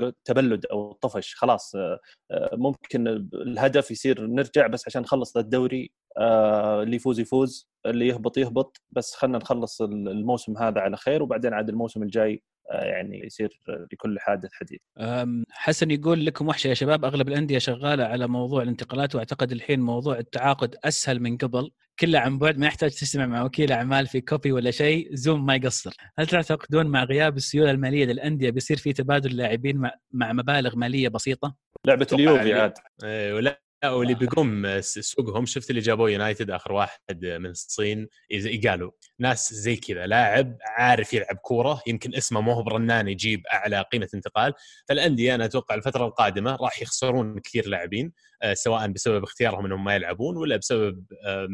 [0.04, 2.00] التبلد أو الطفش خلاص آه،
[2.32, 8.38] آه، ممكن الهدف يصير نرجع بس عشان نخلص الدوري آه، اللي يفوز يفوز اللي يهبط
[8.38, 13.62] يهبط بس خلينا نخلص ال- الموسم هذا على خير وبعدين عاد الموسم الجاي يعني يصير
[13.94, 14.80] لكل حادث حديث.
[15.52, 20.18] حسن يقول لكم وحشة يا شباب أغلب الأندية شغالة على موضوع الانتقالات وأعتقد الحين موضوع
[20.18, 21.72] التعاقد أسهل من قبل.
[22.00, 25.56] كله عن بعد ما يحتاج تجتمع مع وكيل أعمال في coffee ولا شيء زوم ما
[25.56, 25.94] يقصر.
[26.20, 31.56] هل تعتقدون مع غياب السيولة المالية للأندية بيصير في تبادل لاعبين مع مبالغ مالية بسيطة؟
[31.86, 32.74] لعبة اليوفي عاد.
[33.04, 39.54] إيه ولا واللي بيقوم سوقهم شفت اللي جابوه يونايتد آخر واحد من الصين يقالوا ناس
[39.54, 44.54] زي كذا لاعب عارف يلعب كورة يمكن اسمه مو برنان يجيب أعلى قيمة انتقال
[44.90, 48.12] فالأندية أنا أتوقع الفترة القادمة راح يخسرون كثير لاعبين.
[48.54, 51.06] سواء بسبب اختيارهم إنهم ما يلعبون ولا بسبب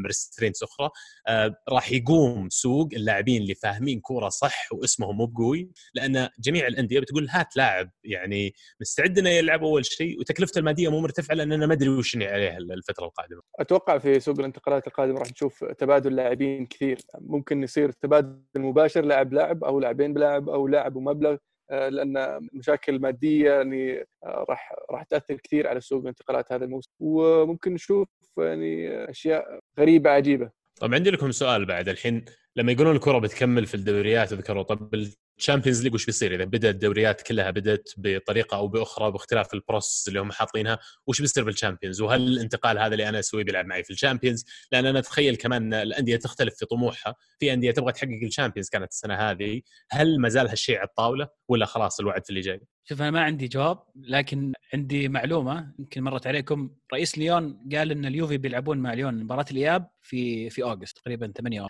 [0.08, 0.90] restraints أخرى
[1.28, 7.00] آه، راح يقوم سوق اللاعبين اللي فاهمين كورة صح واسمهم مو بقوي لأن جميع الأندية
[7.00, 11.74] بتقول هات لاعب يعني مستعد إنه يلعب أول شيء وتكلفته المادية مو مرتفعة لاننا ما
[11.74, 13.42] أدري وش عليه الفترة القادمة.
[13.60, 19.34] أتوقع في سوق الانتقالات القادم راح نشوف تبادل لاعبين كثير ممكن يصير تبادل مباشر لاعب
[19.34, 21.38] لاعب أو لاعبين بلاعب أو لاعب ومبلغ آه،
[21.72, 26.92] لأن مشاكل مادية يعني آه، راح راح تأثر كثير على سوق الانتقالات هذا الموسم.
[27.00, 28.08] وممكن نشوف
[28.38, 30.52] يعني أشياء غريبة عجيبة.
[30.82, 31.90] طب عندي لكم سؤال بعد.
[31.90, 34.96] الحين لما يقولون الكرة بتكمل في الدوريات ذكروا طب
[35.42, 39.61] ال Champions League وش بيصير؟ إذا بدأت الدوريات كلها بدأت بطريقة أو بأخرى باختلاف ال
[39.61, 43.66] process اللي هم حاطينها وش بيصير بال Champions وهل الانتقال هذا اللي أنا اسويه بيلعب
[43.66, 47.16] معي في ال Champions لأن أنا أتخيل كمان الأندية تختلف في طموحها.
[47.40, 49.62] في أندية تبغى تحقق ال Champions كانت السنة هذه.
[49.92, 53.22] هل ما زال هالشيء على الطاولة ولا خلاص الوعد في اللي جاي؟ شوف أنا ما
[53.22, 56.70] عندي جواب لكن عندي معلومة يمكن مرت عليكم.
[56.94, 61.68] رئيس ليون قال إن اليوفي بيلعبون مع ليون مباراة الإياب في في August تقريبا 8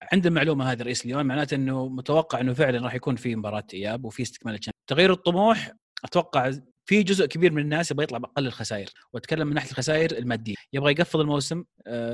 [0.00, 4.04] فعند المعلومة هذه رئيس ليون معناته إنه متوقع إنه فعلا راح يكون في مباراة إياب
[4.04, 5.72] وفي استكمال تغيير الطموح
[6.04, 6.52] أتوقع
[6.84, 8.88] في جزء كبير من الناس يبغى يطلع بأقل الخسائر.
[9.12, 10.54] وأتكلم من ناحية الخسائر المادية.
[10.72, 11.64] يبغى يقفل الموسم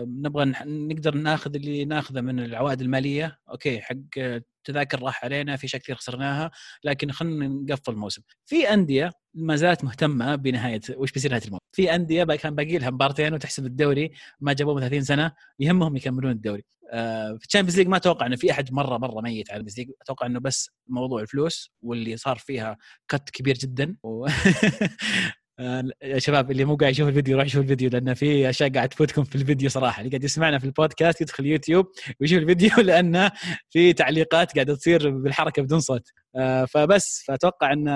[0.04, 3.38] نبغى نقدر ناخذ اللي ناخذه من العوائد المالية.
[3.50, 3.96] أوكي حق
[4.64, 6.50] تذاكر راح علينا في اشياء كثير خسرناها
[6.84, 8.22] لكن خلينا نقفل الموسم.
[8.46, 12.90] في أندية ما زالت مهتمة بنهاية وش بيصير نهاية الموسم؟ في أندية كان باقي لها
[12.90, 16.64] مبارتين وتحسب الدوري ما جابوه 30 سنة يهمهم يكملون الدوري.
[17.38, 19.78] في ال Champions League ما أتوقع إنه في أحد مره مرة ميت على ال Champions
[19.78, 22.76] League أتوقع إنه بس موضوع الفلوس واللي صار فيها
[23.08, 23.96] cut كبير جدا.
[24.02, 24.26] و...
[25.58, 28.88] آه، يا شباب اللي مو قاعد يشوف الفيديو روح يشوف الفيديو لأن في أشياء قاعد
[28.88, 30.00] تفوتكم في الفيديو صراحة.
[30.00, 31.86] اللي قاعد يسمعنا في البودكاست يدخل يوتيوب
[32.20, 33.30] ويشوف الفيديو لأن
[33.70, 36.02] في تعليقات قاعدة تصير بالحركة بدون صوت.
[36.36, 37.88] آه، فبس فأتوقع إن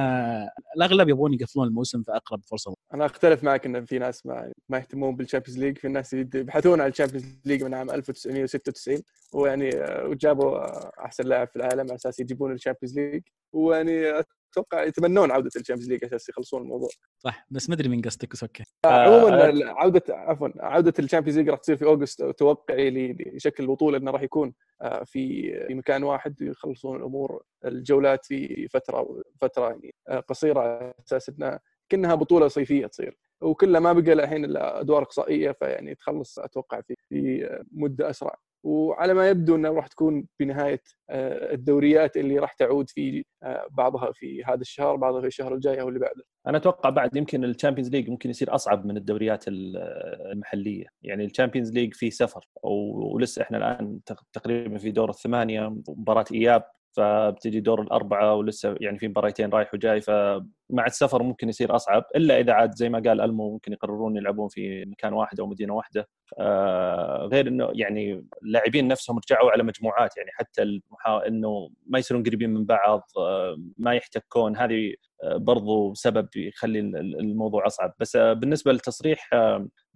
[0.77, 2.75] الأغلب يبغون يقفلون الموسم في أقرب فرصة.
[2.95, 6.81] أنا أختلف معك إن في ناس ما ما يهتمون بال Champions League في ناس يبحثون
[6.81, 11.95] عن ال Champions League من عام 1996 ويعني آه، وجابوا أحسن لاعب في العالم على
[11.95, 13.23] أساس يجيبون ال Champions League.
[13.53, 16.89] ويعني أتوقع يتمنون عودة ال Champions League أساس يخلصون الموضوع.
[17.19, 18.65] صح بس ما أدري من قصدك بس أوكي.
[18.85, 22.23] آه، عموما آه عودة عفوا عودة ال Champions League راح تصير في August.
[22.23, 28.69] توقعي لشكل البطولة إنه راح يكون آه في في مكان واحد يخلصون الأمور الجولات في
[28.69, 33.17] فترة فترة يعني آه قصيرة على أساس انها كأنها بطولة صيفية تصير.
[33.41, 38.35] وكلها ما بقى الحين إلا أدوار إقصائية فيعني تخلص أتوقع في في مدة أسرع.
[38.63, 44.13] وعلى ما يبدو انها راح تكون بنهاية آه، الدوريات اللي راح تعود في آه، بعضها
[44.13, 46.25] في هذا الشهر بعضها في الشهر الجاي أو اللي بعده.
[46.47, 51.30] أنا أتوقع بعد يمكن ال Champions League ممكن يصير أصعب من الدوريات المحلية، يعني ال
[51.30, 54.01] Champions League في سفر ولسه إحنا الآن
[54.33, 56.63] تقريبا في دور الثمانية مباراة إياب
[56.97, 62.41] فبتجي دور الأربعة ولسه يعني في مباريتين رايح وجاي فمع السفر ممكن يصير أصعب إلا
[62.41, 66.09] إذا عاد زي ما قال ألمو ممكن يقررون يلعبون في مكان واحد أو مدينة واحدة.
[66.39, 71.27] آه غير إنه يعني اللاعبين نفسهم رجعوا على مجموعات يعني حتى المحا...
[71.27, 77.67] إنه ما يصيرون قريبين من بعض آه ما يحتكون هذه آه برضو سبب يخلي الموضوع
[77.67, 77.95] أصعب.
[78.01, 79.31] بس بالنسبة لتصريح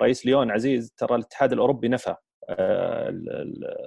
[0.03, 2.15] رئيس ليون عزيز ترى الاتحاد الأوروبي نفى.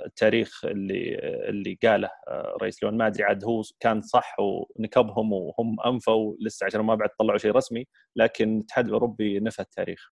[0.06, 5.82] التاريخ اللي اللي قاله آه، رئيس لون ما ادري عاد هو كان صح ونكبهم وهم
[5.86, 10.10] أنفوا لسه عشان ما بعد طلعوا شيء رسمي لكن الاتحاد الأوروبي نفى التاريخ.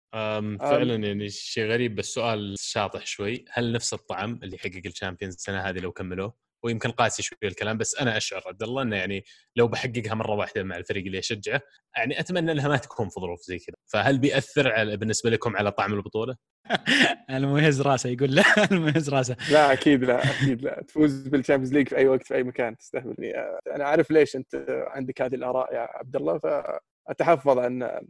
[0.60, 3.46] فعلا يعني شيء غريب بس سؤال شاطح شوي.
[3.52, 7.96] هل نفس الطعم اللي حقق الشامبيونز السنة هذه لو كملوه؟ ويمكن قاسي شوي الكلام بس
[7.96, 9.24] أنا أشعر عبد الله إنه يعني
[9.56, 11.62] لو بحققها مرة واحدة مع الفريق اللي أشجعه
[11.98, 13.76] يعني أتمنى إنها ما تكون في ظروف زي كذا.
[13.86, 16.36] فهل بيأثر على بالنسبة لكم على طعم البطولة؟
[17.30, 19.36] المهز راسه يقول لا المهز راسه.
[19.52, 20.84] لا أكيد لا أكيد لا.
[20.88, 23.34] تفوز بال Champions League في أي وقت في أي مكان تستهبلني
[23.76, 28.02] أنا عارف ليش أنت عندك هذه الآراء يا عبد الله فأتحفظ عن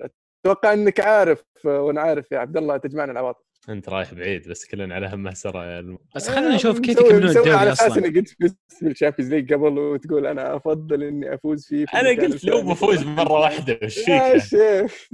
[0.46, 3.53] أتوقع إنك عارف وأنا عارف يا عبد الله تجمعنا العواطف.
[3.69, 5.97] انت رايح بعيد بس كلنا على يا الم...
[6.15, 8.30] بس خلينا نشوف كيف يكملون الدوري على أساس إني قلت
[8.69, 12.62] في ال Champions League قبل وتقول أنا أفضل إني أفوز فيه في أنا قلت لو
[12.62, 15.08] بفوز مرة واحدة وش فيك يا شيخ.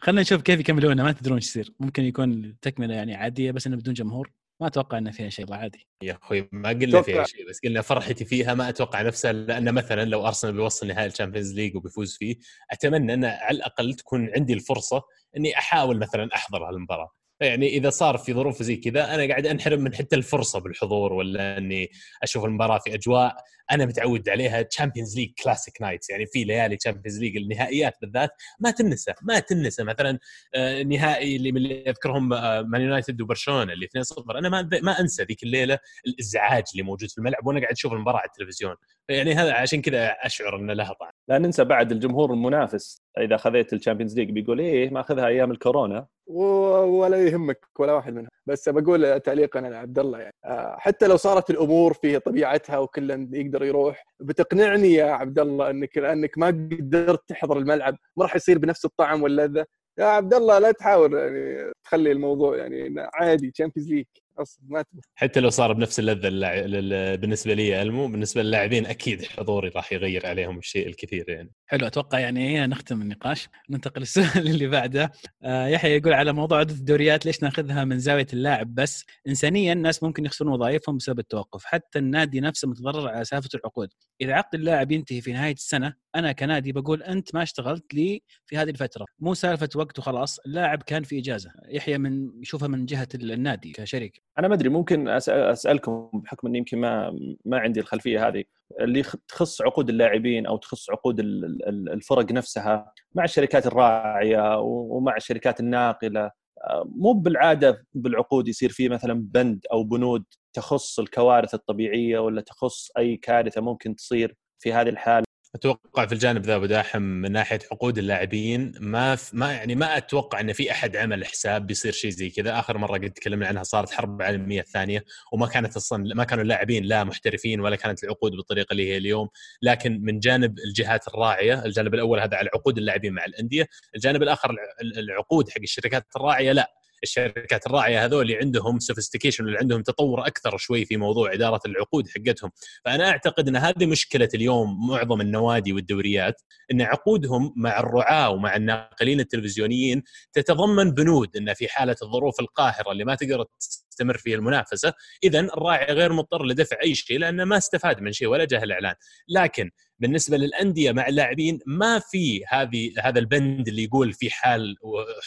[0.00, 1.72] خلينا نشوف كيف يكملونه ما تدرون إيش يصير.
[1.80, 4.30] ممكن يكون تكملة يعني عادية بس إنه بدون جمهور.
[4.60, 7.24] ما أتوقع إنه فيها شيء عادي يا أخوي ما قلنا فيها.
[7.24, 11.11] شيء بس قلنا فرحتي فيها ما أتوقع نفسها لأن مثلا لو أرسنال بيوصل نهائي ال
[11.11, 12.36] Champions League وبيفوز فيه
[12.70, 15.02] أتمنى ان على الأقل تكون عندي الفرصة
[15.36, 19.80] إني أحاول مثلا أحضر هالمباراة يعني إذا صار في ظروف زي كذا أنا قاعد أنحرم
[19.80, 21.90] من حتى الفرصة بالحضور ولا إني
[22.22, 23.36] أشوف المباراة في أجواء
[23.70, 28.70] أنا متعود عليها Champions League classic nights يعني في ليالي Champions League النهائيات بالذات ما
[28.70, 30.18] تنسى ما تنسى مثلا
[30.54, 35.00] آه، نهائي اللي من اللي أذكرهم آه، مان يونايتد وبرشلونة اللي 2-0 أنا ما ما
[35.00, 38.74] أنسى ذيك الليلة الإزعاج اللي موجود في الملعب وأنا قاعد أشوف المباراة على التلفزيون.
[39.08, 41.10] يعني هذا عشان كذا أشعر إنه لها طعم.
[41.28, 46.06] لا ننسى بعد الجمهور المنافس إذا خذيت الشامبيونز ليج بيقول إيه ماخذها أيام الكورونا.
[46.26, 48.28] و- ولا يهمك ولا واحد منهم.
[48.46, 50.32] بس بقول تعليقا على عبد الله يعني.
[50.44, 54.04] آه، حتى لو صارت الأمور في طبيعتها وكل يقدر يروح.
[54.20, 59.22] بتقنعني يا عبد الله إنك لأنك ما قدرت تحضر الملعب ما راح يصير بنفس الطعم
[59.22, 59.66] واللذه
[59.98, 64.06] يا عبد الله لا تحاول يعني تخلي الموضوع يعني عادي Champions League
[64.38, 66.54] أصلا ما تبغى حتى لو صار بنفس اللذة اللع...
[66.54, 67.16] لل...
[67.16, 71.52] بالنسبة لي ألمو بالنسبة للاعبين أكيد حضوري راح يغير عليهم الشيء الكثير يعني.
[71.66, 73.48] حلو أتوقع يعني هنا نختم النقاش.
[73.70, 75.12] ننتقل للسؤال اللي بعده.
[75.42, 80.02] آه يحيى يقول على موضوع عدد الدوريات ليش ناخذها من زاوية اللاعب بس؟ انسانيا الناس
[80.02, 83.88] ممكن يخسرون وظائفهم بسبب التوقف حتى النادي نفسه متضرر على سالفه العقود.
[84.20, 88.56] إذا عقد اللاعب ينتهي في نهاية السنة أنا كنادي بقول أنت ما اشتغلت لي في
[88.56, 89.06] هذه الفترة.
[89.18, 91.50] مو سالفة وقت وخلاص اللاعب كان في إجازة.
[91.68, 94.25] يحيى من يشوفها من جهة النادي كشريك.
[94.38, 98.44] أنا ما أدري ممكن أسألكم بحكم إني يمكن ما ما عندي الخلفية هذه.
[98.80, 105.16] اللي تخص عقود اللاعبين أو تخص عقود ال- ال- الفرق نفسها مع الشركات الراعية ومع
[105.16, 106.30] الشركات الناقلة
[106.64, 112.90] آه، مو بالعادة بالعقود يصير في مثلا بند أو بنود تخص الكوارث الطبيعية ولا تخص
[112.98, 115.25] أي كارثة ممكن تصير في هذه الحالة.
[115.56, 119.18] أتوقع في الجانب ذا أبو داحم من ناحية عقود اللاعبين ما.
[119.32, 122.98] ما يعني ما أتوقع إن في أحد عمل حساب بيصير شيء زي كذا آخر مرة
[122.98, 127.60] قد تكلمنا عنها صارت حرب العالميه الثانية وما كانت أصلا ما كانوا اللاعبين لا محترفين
[127.60, 129.28] ولا كانت العقود بالطريقة اللي هي اليوم
[129.62, 133.66] لكن من جانب الجهات الراعية الجانب الأول هذا على عقود اللاعبين مع الأندية
[133.96, 139.58] الجانب الآخر الع- العقود حق الشركات الراعية لا الشركات الراعية هذول اللي عندهم سوفيستيكيشن اللي
[139.58, 142.50] عندهم تطور أكثر شوي في موضوع إدارة العقود حقتهم.
[142.84, 149.20] فأنا أعتقد إن هذه مشكلة اليوم معظم النوادي والدوريات إن عقودهم مع الرعاة ومع الناقلين
[149.20, 154.92] التلفزيونيين تتضمن بنود إن في حالة الظروف القاهرة اللي ما تقدر تستمر فيها المنافسة
[155.24, 158.94] اذا الراعي غير مضطر لدفع أي شيء لأنه ما استفاد من شيء ولا جاه الإعلان.
[159.28, 164.76] لكن بالنسبة للأندية مع اللاعبين ما في هذه هذا البند اللي يقول في حال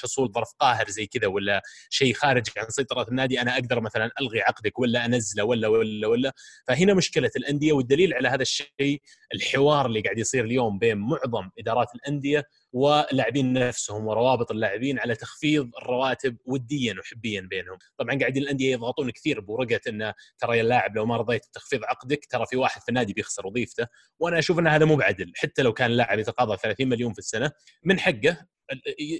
[0.02, 4.42] حصول ظرف قاهر زي كذا ولا شيء خارج عن سيطرة النادي أنا أقدر مثلا ألغي
[4.42, 6.34] عقدك ولا أنزله ولا ولا ولا.
[6.68, 9.02] فهنا مشكلة الأندية والدليل على هذا الشيء
[9.34, 15.70] الحوار اللي قاعد يصير اليوم بين معظم إدارات الأندية واللاعبين نفسهم وروابط اللاعبين على تخفيض
[15.82, 21.06] الرواتب وديا وحبيا بينهم، طبعا قاعدين الأندية يضغطون كثير بورقة انه ترى يا اللاعب لو
[21.06, 23.88] ما رضيت تخفيض عقدك ترى في واحد في النادي بيخسر وظيفته،
[24.20, 27.52] وأنا أشوف أن هذا مو بعدل، حتى لو كان اللاعب يتقاضى 30 مليون في السنة
[27.84, 28.38] من حقه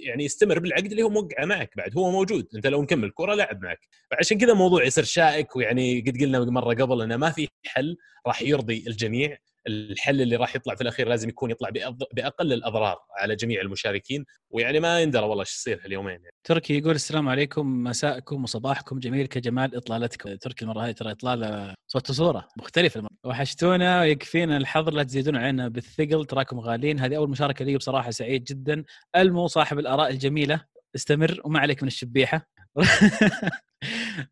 [0.04, 3.62] يعني يستمر بالعقد اللي هو موقعه معك بعد هو موجود أنت لو مكمل كوره لاعب
[3.62, 3.78] معك.
[4.10, 8.42] فعشان كذا الموضوع يصير شائك ويعني قد قلنا مرة قبل أنه ما في حل راح
[8.42, 9.38] يرضي الجميع.
[9.66, 11.70] الحل اللي راح يطلع في الأخير لازم يكون يطلع
[12.12, 16.34] بأقل الأضرار على جميع المشاركين ويعني ما يندرى والله إيش يصير هاليومين يعني.
[16.44, 22.10] تركي يقول السلام عليكم مساءكم وصباحكم جميل كجمال إطلالتكم تركي المره هذه ترى إطلالة صوت
[22.10, 23.10] وصورة مختلفة المرة.
[23.24, 28.44] وحشتونا ويكفينا الحظر لا تزيدون علينا بالثقل تراكم غالين هذه أول مشاركة لي بصراحة سعيد
[28.44, 28.84] جدا
[29.16, 32.46] المو صاحب الآراء الجميلة استمر وما عليك من الشبيحة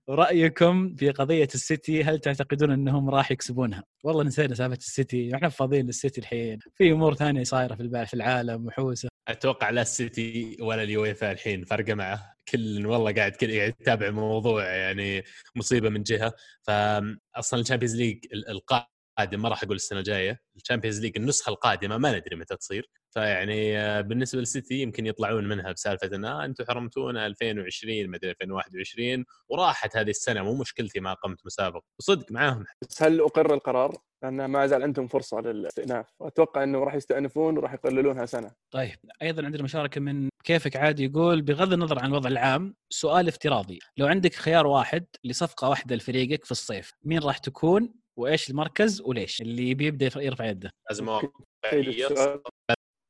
[0.08, 5.86] رايكم في قضية السيتي هل تعتقدون أنهم راح يكسبونها؟ والله نسينا سالفة السيتي إحنا فاضيين
[5.86, 6.58] للسيتي الحين.
[6.74, 9.08] في أمور ثانية صايرة في في العالم وحوسة.
[9.28, 12.34] أتوقع لا السيتي ولا اليويفا الحين فرقه معه.
[12.52, 15.24] كل والله قاعد كل قاعد يتابع موضوع يعني
[15.56, 16.32] مصيبة من جهة.
[16.62, 20.40] فاصلا الشامبيونز ليج القادم ما راح أقول السنة الجاية.
[20.56, 22.88] الشامبيونز ليج النسخة القادمة ما ندري متى تصير.
[23.10, 29.24] فيعني آه، بالنسبة للسيتي يمكن يطلعون منها بسالفة إن آه أنتم حرمتونا 2020 مدري 2021
[29.48, 32.64] وراحت هذه السنة مو مشكلتي ما قمت مسابقه وصدق معاهم.
[32.88, 37.74] بس هل أقر القرار؟ لأن ما زال عندهم فرصة للاستئناف وأتوقع إنه راح يستأنفون وراح
[37.74, 38.50] يقللونها سنة.
[38.70, 43.78] طيب أيضا عندنا مشاركة من كيفك عادي يقول بغض النظر عن الوضع العام سؤال افتراضي.
[43.96, 49.40] لو عندك خيار واحد لصفقة واحدة لفريقك في الصيف مين راح تكون؟ وإيش المركز؟ وليش؟
[49.40, 50.70] اللي بيبدا يرفع يده.
[50.90, 51.08] لازم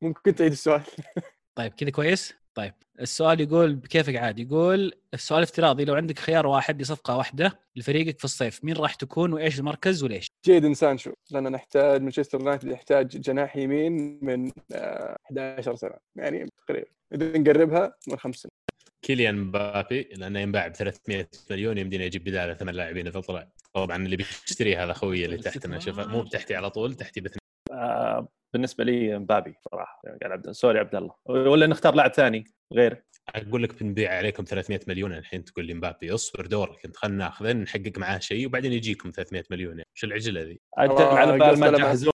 [0.03, 0.83] ممكن تعيد السؤال.
[1.59, 6.83] طيب كذا كويس؟ طيب السؤال يقول بكيفك عادي يقول السؤال افتراضي لو عندك خيار واحد
[6.83, 12.03] لصفقة واحدة لفريقك في الصيف مين راح تكون وإيش المركز وليش؟ جيدن سانشو لأن نحتاج
[12.03, 16.87] مانشستر يونايتد يحتاج جناح يمين من آه، 11 سنة يعني تقريبا.
[17.15, 18.53] إذا نقربها من خمس سنين.
[19.03, 23.97] كيليان مبابي لأنه ينباع ب 300 مليون يمدينا يجيب بدالة ثمان لاعبين اذا طلع طبعا
[23.97, 27.39] اللي بيشتري هذا خوي اللي تحتنا شوف مو بتحتي على طول تحتي باثنين
[27.73, 30.01] آه بالنسبة لي مبابي صراحة.
[30.23, 31.15] قال عبد سوري عبد الله.
[31.27, 36.15] ولا نختار لاعب ثاني غير؟ أقول لك بنبيع عليكم 300 مليون الحين تقول لي مبابي
[36.15, 39.73] اصبر دورك أنت خلينا ناخذه نحقق معاه شيء وبعدين يجيكم 300 مليون.
[39.73, 39.89] يعني.
[39.95, 42.13] شو العجلة ذي؟ أنت على بال ما قصده لما- تجهزون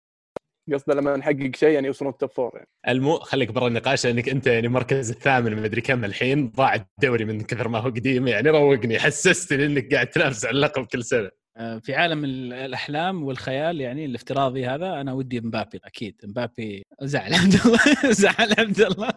[0.73, 2.69] قصده لما نحقق شيء يعني يوصلون ال top four يعني.
[2.89, 7.25] المو خليك برا النقاش لأنك أنت يعني المركز الثامن ما أدري كم الحين ضاع الدوري
[7.25, 11.27] من كثر ما هو قديم يعني روقني حسستني إنك قاعد تنافس على اللقب كل سنة.
[11.27, 17.35] آه، في عالم ال- الأحلام والخيال يعني الافتراضي هذا أنا ودي مبابي أكيد مبابي زعل
[17.41, 19.11] عبد الله زعل عبد الله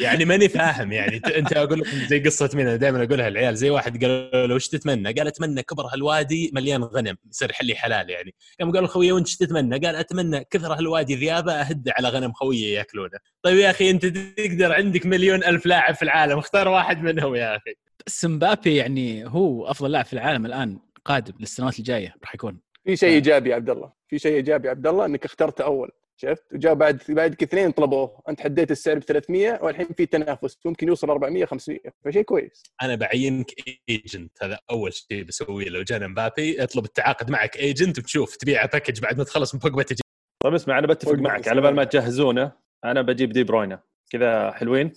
[0.00, 3.70] يعني ماني فاهم يعني أنت أقول لك زي قصة مين أنا دائما أقولها العيال زي
[3.70, 8.34] واحد قال له وش تتمنى؟ قال أتمنى كبر هالوادي مليان غنم يصير حلي حلال يعني
[8.60, 12.74] قام قال خويه وإنت إيش تتمنى؟ قال أتمنى كثر هالوادي ذيابة أهد على غنم خويه
[12.74, 13.18] يأكلونه.
[13.42, 17.56] طيب يا أخي أنت تقدر عندك مليون ألف لاعب في العالم اختار واحد منهم يا
[17.56, 17.74] أخي.
[18.06, 22.60] بس مبابي يعني هو أفضل لاعب في العالم الآن قادم للسنوات الجاية راح يكون.
[22.84, 23.92] في شيء إيجابي يا عبد الله.
[24.08, 25.90] في شيء إيجابي يا عبد الله إنك اخترته أول.
[26.16, 28.22] شفت؟ وجاء بعد بعدك اثنين طلبوه.
[28.28, 30.58] أنت حديت السعر ب 300 والحين في تنافس.
[30.64, 32.62] ممكن يوصل 400 500 فشيء كويس.
[32.82, 33.50] أنا بعينك
[33.88, 36.62] agent هذا أول شيء بسويه لو جانا مبابي.
[36.62, 40.02] اطلب التعاقد معك agent وتشوف تبيعه package بعد ما تخلص من بوجبا تجي.
[40.44, 41.48] طيب اسمع أنا بتفق معك.
[41.48, 41.84] على بال ما.
[41.84, 42.52] تجهزونه
[42.84, 44.92] أنا بجيب دي بروينا كذا حلوين؟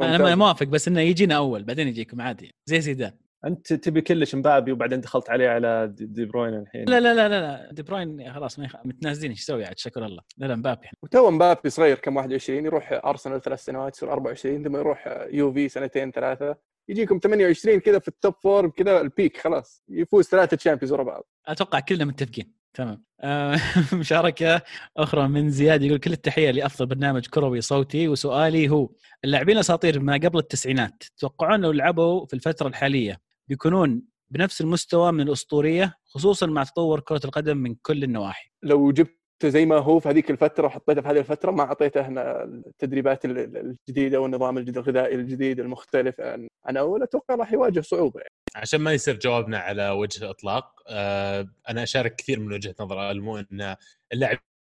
[0.00, 0.18] أنا.
[0.18, 2.54] ما موافق بس إنه يجينا أول بعدين يجيكم عادي.
[2.66, 3.12] زي زيدان
[3.44, 6.84] أنت تبي كلش مبابي وبعدين دخلت عليه على دي, بروينا الحين.
[6.84, 7.72] لا لا لا لا.
[7.72, 8.58] دي بروين خلاص.
[8.58, 10.22] متنازلين إيش يسوي؟ عاد شكر الله.
[10.36, 10.88] لا لا مبابي.
[11.02, 15.68] وتو مبابي صغير كم؟ 21 يروح أرسنال ثلاث سنوات يصير 24 ثم يروح يو في
[15.68, 16.56] سنتين ثلاثة.
[16.88, 19.84] يجيكم 28 كذا في ال top four كذا ال peak خلاص.
[19.88, 21.26] يفوز ثلاثة Champions ورا بعض.
[21.46, 22.62] أتوقع كلنا متفقين.
[22.74, 23.04] تمام.
[23.20, 23.56] آه،
[23.92, 24.62] مشاركة
[24.96, 28.90] أخرى من زياد يقول كل التحية لأفضل برنامج كروي صوتي وسؤالي هو
[29.24, 33.20] اللاعبين الأساطير ما قبل التسعينات تتوقعون لو لعبوا في الفترة الحالية
[33.56, 39.48] بيكونون بنفس المستوى من الأسطورية خصوصا مع تطور كرة القدم من كل النواحي لو جبته
[39.48, 43.38] زي ما هو في هذيك الفترة وحطيته في هذه الفترة ما أعطيته هنا التدريبات ال-
[43.38, 48.32] ال- الجديدة والنظام الجديد الغذائي الجديد المختلف عن عن أول أتوقع راح يواجه صعوبة يعني.
[48.56, 53.38] عشان ما يصير جوابنا على وجه الإطلاق آه، أنا أشارك كثير من وجهة نظر المو
[53.38, 53.76] إن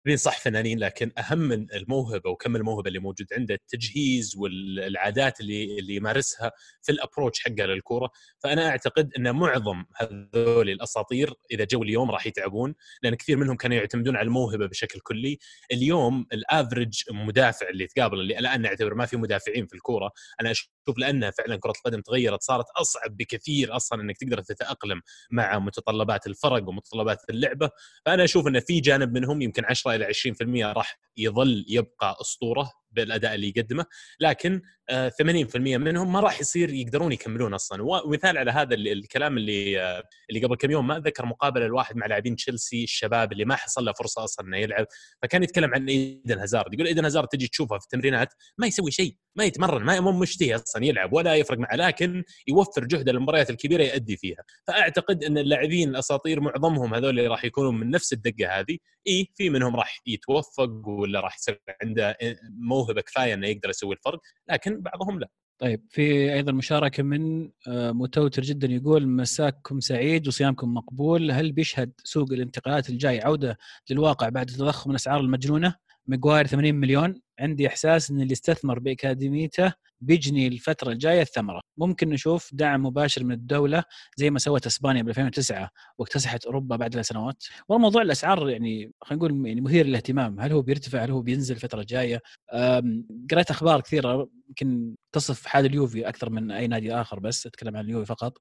[0.08, 5.80] اللاعبين صح فنانين لكن أهم من الموهبة وكم الموهبة اللي موجود عنده التجهيز والعادات اللي
[5.80, 8.10] اللي يمارسها في ال approach حقه للكورة.
[8.44, 13.78] فأنا أعتقد إن معظم هذول الأساطير إذا جو اليوم راح يتعبون لأن كثير منهم كانوا
[13.78, 15.40] يعتمدون على الموهبة بشكل كلي.
[15.72, 20.12] اليوم ال average مدافع اللي تقابل اللي الان نعتبر ما في مدافعين في الكورة.
[20.42, 25.60] أنا أشوف لأن فعلا كرة القدم تغيرت صارت أصعب بكثير أصلا إنك تقدر تتأقلم مع
[25.60, 27.70] متطلبات الفرق ومتطلبات اللعبة.
[28.06, 33.36] فأنا أشوف إن في جانب منهم يمكن 10 إلى 20% راح يظل يبقى أسطورة بالأداء
[33.36, 33.86] اللي يقدمه
[34.20, 37.84] لكن آه، 80% منهم ما راح يصير يقدرون يكملون أصلا.
[37.84, 41.96] ومثال على هذا ال- الكلام اللي آه، اللي قبل كم يوم ما أتذكر مقابلة الواحد
[41.98, 44.86] مع لاعبين تشيلسي الشباب اللي ما حصل له فرصة أصلا إنه يلعب
[45.22, 49.16] فكان يتكلم عن إيدن هازارد يقول إيدن هازارد تجي تشوفه في التمرينات ما يسوي شيء
[49.36, 50.77] ما يتمرن ما مشتهي أصلا.
[50.84, 54.44] يلعب ولا يفرق معه لكن يوفر جهده للمباريات الكبيرة يؤدي فيها.
[54.68, 58.78] فأعتقد أن اللاعبين الأساطير معظمهم هذول اللي راح يكونوا من نفس الدقة هذه.
[59.08, 62.18] إي في منهم راح يتوفق ولا راح يصير عنده
[62.60, 65.30] موهبة كفاية إنه يقدر يسوي الفرق لكن بعضهم لا.
[65.60, 71.92] طيب في أيضا مشاركة من آه، متوتر جدا يقول مساكم سعيد وصيامكم مقبول هل بيشهد
[72.04, 73.58] سوق الانتقالات الجاي عودة
[73.90, 75.76] للواقع بعد تضخم الأسعار المجنونة؟
[76.08, 81.62] ماجواير 80 مليون عندي إحساس إن اللي استثمر بأكاديميته بيجني الفترة الجاية الثمرة.
[81.78, 83.84] ممكن نشوف دعم مباشر من الدولة
[84.18, 89.48] زي ما سوت إسبانيا ب 2009 واكتسحت أوروبا بعد سنوات والموضوع الأسعار يعني خلينا نقول
[89.48, 90.40] يعني مثير للاهتمام.
[90.40, 92.22] هل هو بيرتفع؟ هل هو بينزل الفترة الجاية؟
[92.54, 97.78] أم، قرأت أخبار كثيرة يمكن تصف حال اليوفي أكثر من أي نادي آخر بس أتكلم
[97.78, 98.38] عن اليوفي فقط.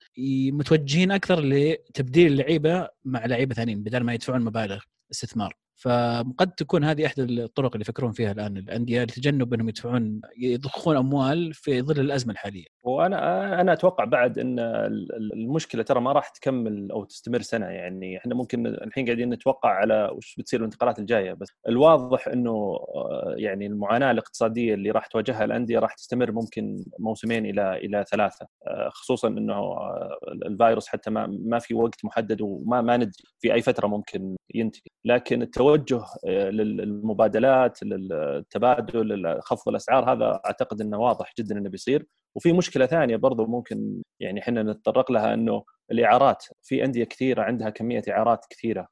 [0.52, 5.65] متوجهين أكثر لتبديل اللعيبة مع لعيبة ثانيين بدل ما يدفعون مبالغ استثمار.
[5.76, 11.54] فقد تكون هذه إحدى الطرق اللي يفكرون فيها الآن الأندية لتجنب أنهم يدفعون يضخون أموال
[11.54, 12.66] في ظل الأزمة الحالية.
[12.86, 17.66] وأنا أنا أتوقع بعد إن ال- ال- المشكلة ترى ما راح تكمل أو تستمر سنة
[17.66, 22.50] يعني إحنا ممكن الحين قاعدين نتوقع على وش بتصير الانتقالات الجاية بس الواضح إنه
[22.94, 28.46] آه، يعني المعاناة الاقتصادية اللي راح تواجهها الأندية راح تستمر ممكن موسمين إلى إلى ثلاثة
[28.66, 33.54] آه، خصوصا إنه آه، الفيروس حتى ما ما في وقت محدد وما ما ندري في
[33.54, 34.80] أي فترة ممكن ينتهي.
[35.04, 42.06] لكن التوجه للمبادلات للتبادل خفض الأسعار هذا أعتقد إنه واضح جدا إنه بيصير.
[42.36, 47.70] وفي مشكلة ثانية برضو ممكن يعني إحنا نتطرق لها إنه الإعارات في أندية كثيرة عندها
[47.70, 48.88] كمية إعارات كثيرة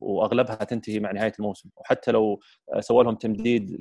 [0.00, 1.70] وأغلبها تنتهي مع نهاية الموسم.
[1.76, 2.40] وحتى لو
[2.80, 3.76] سووا لهم تمديد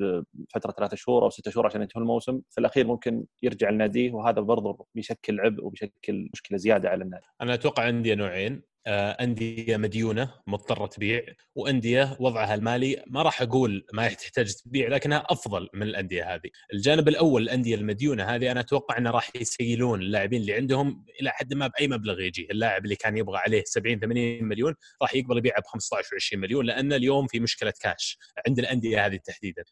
[0.54, 4.42] فتره ثلاثة شهور أو ستة شهور عشان ينتهوا الموسم في الأخير ممكن يرجع لناديه وهذا
[4.42, 7.26] برضه بيشكل عبء وبيشكل مشكلة زيادة على النادي.
[7.42, 8.62] أنا أتوقع أندية نوعين.
[8.88, 11.24] أندية مديونة مضطرة تبيع
[11.56, 16.50] وأندية وضعها المالي ما راح أقول ما تحتاج تبيع لكنها أفضل من الأندية هذه.
[16.74, 21.54] الجانب الأول الأندية المديونة هذه أنا أتوقع انه راح يسيلون اللاعبين اللي عندهم إلى حد
[21.54, 25.62] ما بأي مبلغ يجي، اللاعب اللي كان يبغى عليه 70 80 مليون راح يقبل يبيعه
[25.62, 28.18] ب 15 و20 مليون لأن اليوم في مشكلة كاش
[28.48, 29.64] عند الأندية هذه تحديدا.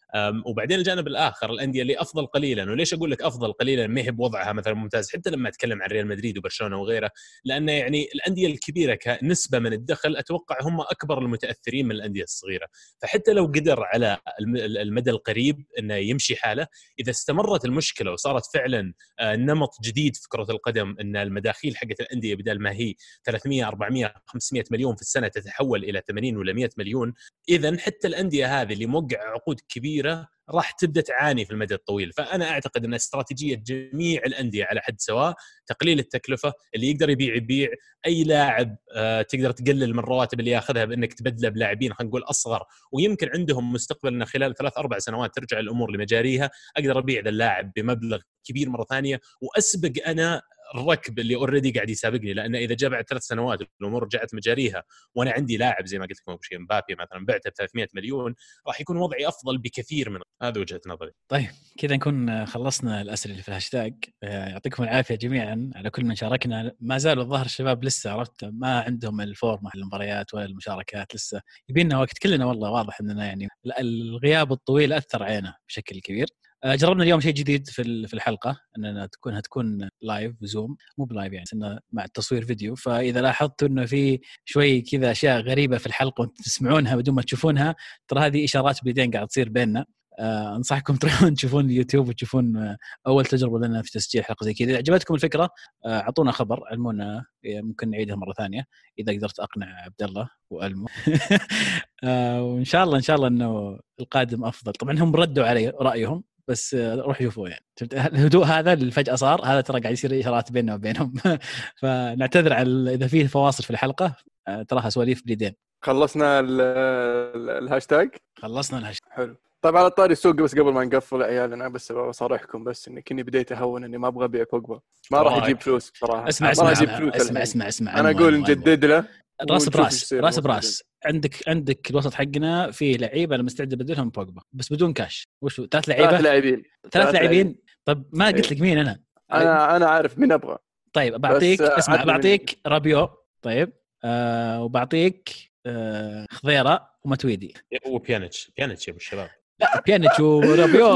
[0.45, 4.53] وبعدين الجانب الآخر الأندية اللي أفضل قليلا وليش أقول لك أفضل قليلا ما هي بوضعها
[4.53, 7.12] مثلا ممتاز حتى لما أتكلم عن ريال مدريد وبرشلونة وغيره
[7.45, 12.68] لأن يعني الأندية الكبيرة كنسبه من الدخل أتوقع هم أكبر المتأثرين من الأندية الصغيرة.
[13.02, 16.68] فحتى لو قدر على الم- المدى القريب إنه يمشي حاله
[17.00, 22.36] إذا استمرت المشكلة وصارت فعلا آه، نمط جديد في كرة القدم إن المداخيل حقت الأندية
[22.36, 22.93] بدل ما هي
[23.26, 27.14] 300 400 500 مليون في السنة تتحول إلى 80 ولا 100 مليون
[27.50, 32.12] اذا حتى الأندية هذه اللي موقع عقود كبيرة راح تبدأ تعاني في المدى الطويل.
[32.12, 35.36] فأنا أعتقد أن استراتيجية جميع الأندية على حد سواء
[35.68, 37.70] تقليل التكلفة اللي يقدر يبيع يبيع
[38.08, 42.64] أي لاعب آه، تقدر تقلل من الرواتب اللي ياخذها بأنك تبدله بلاعبين خلينا نقول أصغر.
[42.91, 46.50] ويمكن عندهم مستقبل انه خلال ثلاث أربع سنوات ترجع الأمور لمجاريها.
[46.78, 49.20] أقدر أبيع ذا اللاعب بمبلغ كبير مرة ثانية.
[49.41, 50.41] وأسبق أنا
[50.76, 54.84] الركب اللي already قاعد يسابقني لأن إذا جاء بعد ثلاث سنوات الأمور رجعت مجاريها
[55.15, 58.36] وأنا عندي لاعب زي ما قلت لكم شيء مبابي مثلا بعته ب 300 مليون
[58.67, 61.11] راح يكون وضعي أفضل بكثير من هذا وجهة نظري.
[61.28, 61.47] طيب
[61.78, 63.93] كذا نكون خلصنا الأسئلة اللي في الهاشتاج.
[64.24, 66.76] آه، يعطيكم العافية جميعا على كل من شاركنا.
[66.80, 71.41] ما زالوا الظاهر الشباب لسه عرفت ما عندهم الفورمة المباريات ولا المشاركات لسه.
[71.70, 73.47] يبينا وقت كلنا والله واضح إننا يعني
[73.80, 76.28] الغياب الطويل أثر علينا بشكل كبير.
[76.66, 81.34] جربنا اليوم شيء جديد في في الحلقة إننا تكون هتكون live بزوم مو ب live
[81.34, 82.76] يعني إنه مع التصوير فيديو.
[82.76, 87.76] فإذا لاحظتوا إنه في شوي كذا أشياء غريبة في الحلقة وأنتم تسمعونها بدون ما تشوفونها
[88.07, 89.86] ترى هذه إشارات بيدين قاعد تصير بيننا.
[90.20, 94.70] آه، أنصحكم تروحون تشوفون اليوتيوب وتشوفون آه، أول تجربة لنا في تسجيل حلقة زي كذا.
[94.70, 95.49] إذا عجبتكم الفكرة
[95.86, 97.26] آه، أعطونا خبر علمونا.
[97.45, 98.64] آه، ممكن نعيدها مرة ثانية
[98.99, 100.88] إذا قدرت أقنع عبد الله وألمو.
[102.03, 104.72] آه، وإن شاء الله إن شاء الله إنه القادم أفضل.
[104.72, 107.66] طبعا هم ردوا علي رأيهم بس آه، روح شوفوه يعني.
[107.80, 111.14] شفت؟ الهدوء هذا اللي فجأة صار هذا ترى قاعد يصير إشارات بيننا وبينهم.
[111.82, 114.16] فنعتذر على إذا في فواصل في الحلقة
[114.47, 119.36] آه، تراها سواليف باليدين خلصنا ال- ال- الهاشتاج؟ خلصنا الهاشتاج حلو.
[119.62, 123.02] طيب على طاري السوق بس قبل ما نقفل يا عيال أنا بس بصارحكم بس إني
[123.02, 124.80] كني بديت أهون إني ما أبغى أبيع بوجبا
[125.12, 125.43] ما راح رايك.
[125.43, 127.41] يجيب فلوس بصراحه اسمع اسمع يجيب اسمع فلوس اسمع.
[127.43, 128.00] اسمع, اسمع.
[128.00, 129.06] أنا أقول نجدد له.
[129.51, 130.83] راس براس راس براس.
[131.05, 135.27] عندك عندك الوسط حقنا في لعيبة أنا مستعد أبدلهم بوجبا بس بدون كاش.
[135.43, 136.63] وش؟ ثلاث ثلاث لعيبة؟ لاعبين.
[136.91, 138.33] ثلاث ثلاث لاعبين؟ طب ما إيه.
[138.33, 138.99] قلت لك مين أنا؟
[139.33, 140.57] أنا أنا عارف مين أبغى.
[140.93, 142.03] طيب بعطيك آه، اسمع.
[142.03, 143.09] بعطيك رابيو.
[143.41, 143.73] طيب
[144.03, 145.29] آه وبعطيك
[145.65, 147.53] آه خضيرة وماتويدي
[147.85, 149.29] وبيانيتش بيانيتش يا أبو الشباب.
[149.60, 150.88] لا بيانيتش ورابيو؟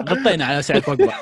[0.00, 1.12] غطينا على سعر بوجبا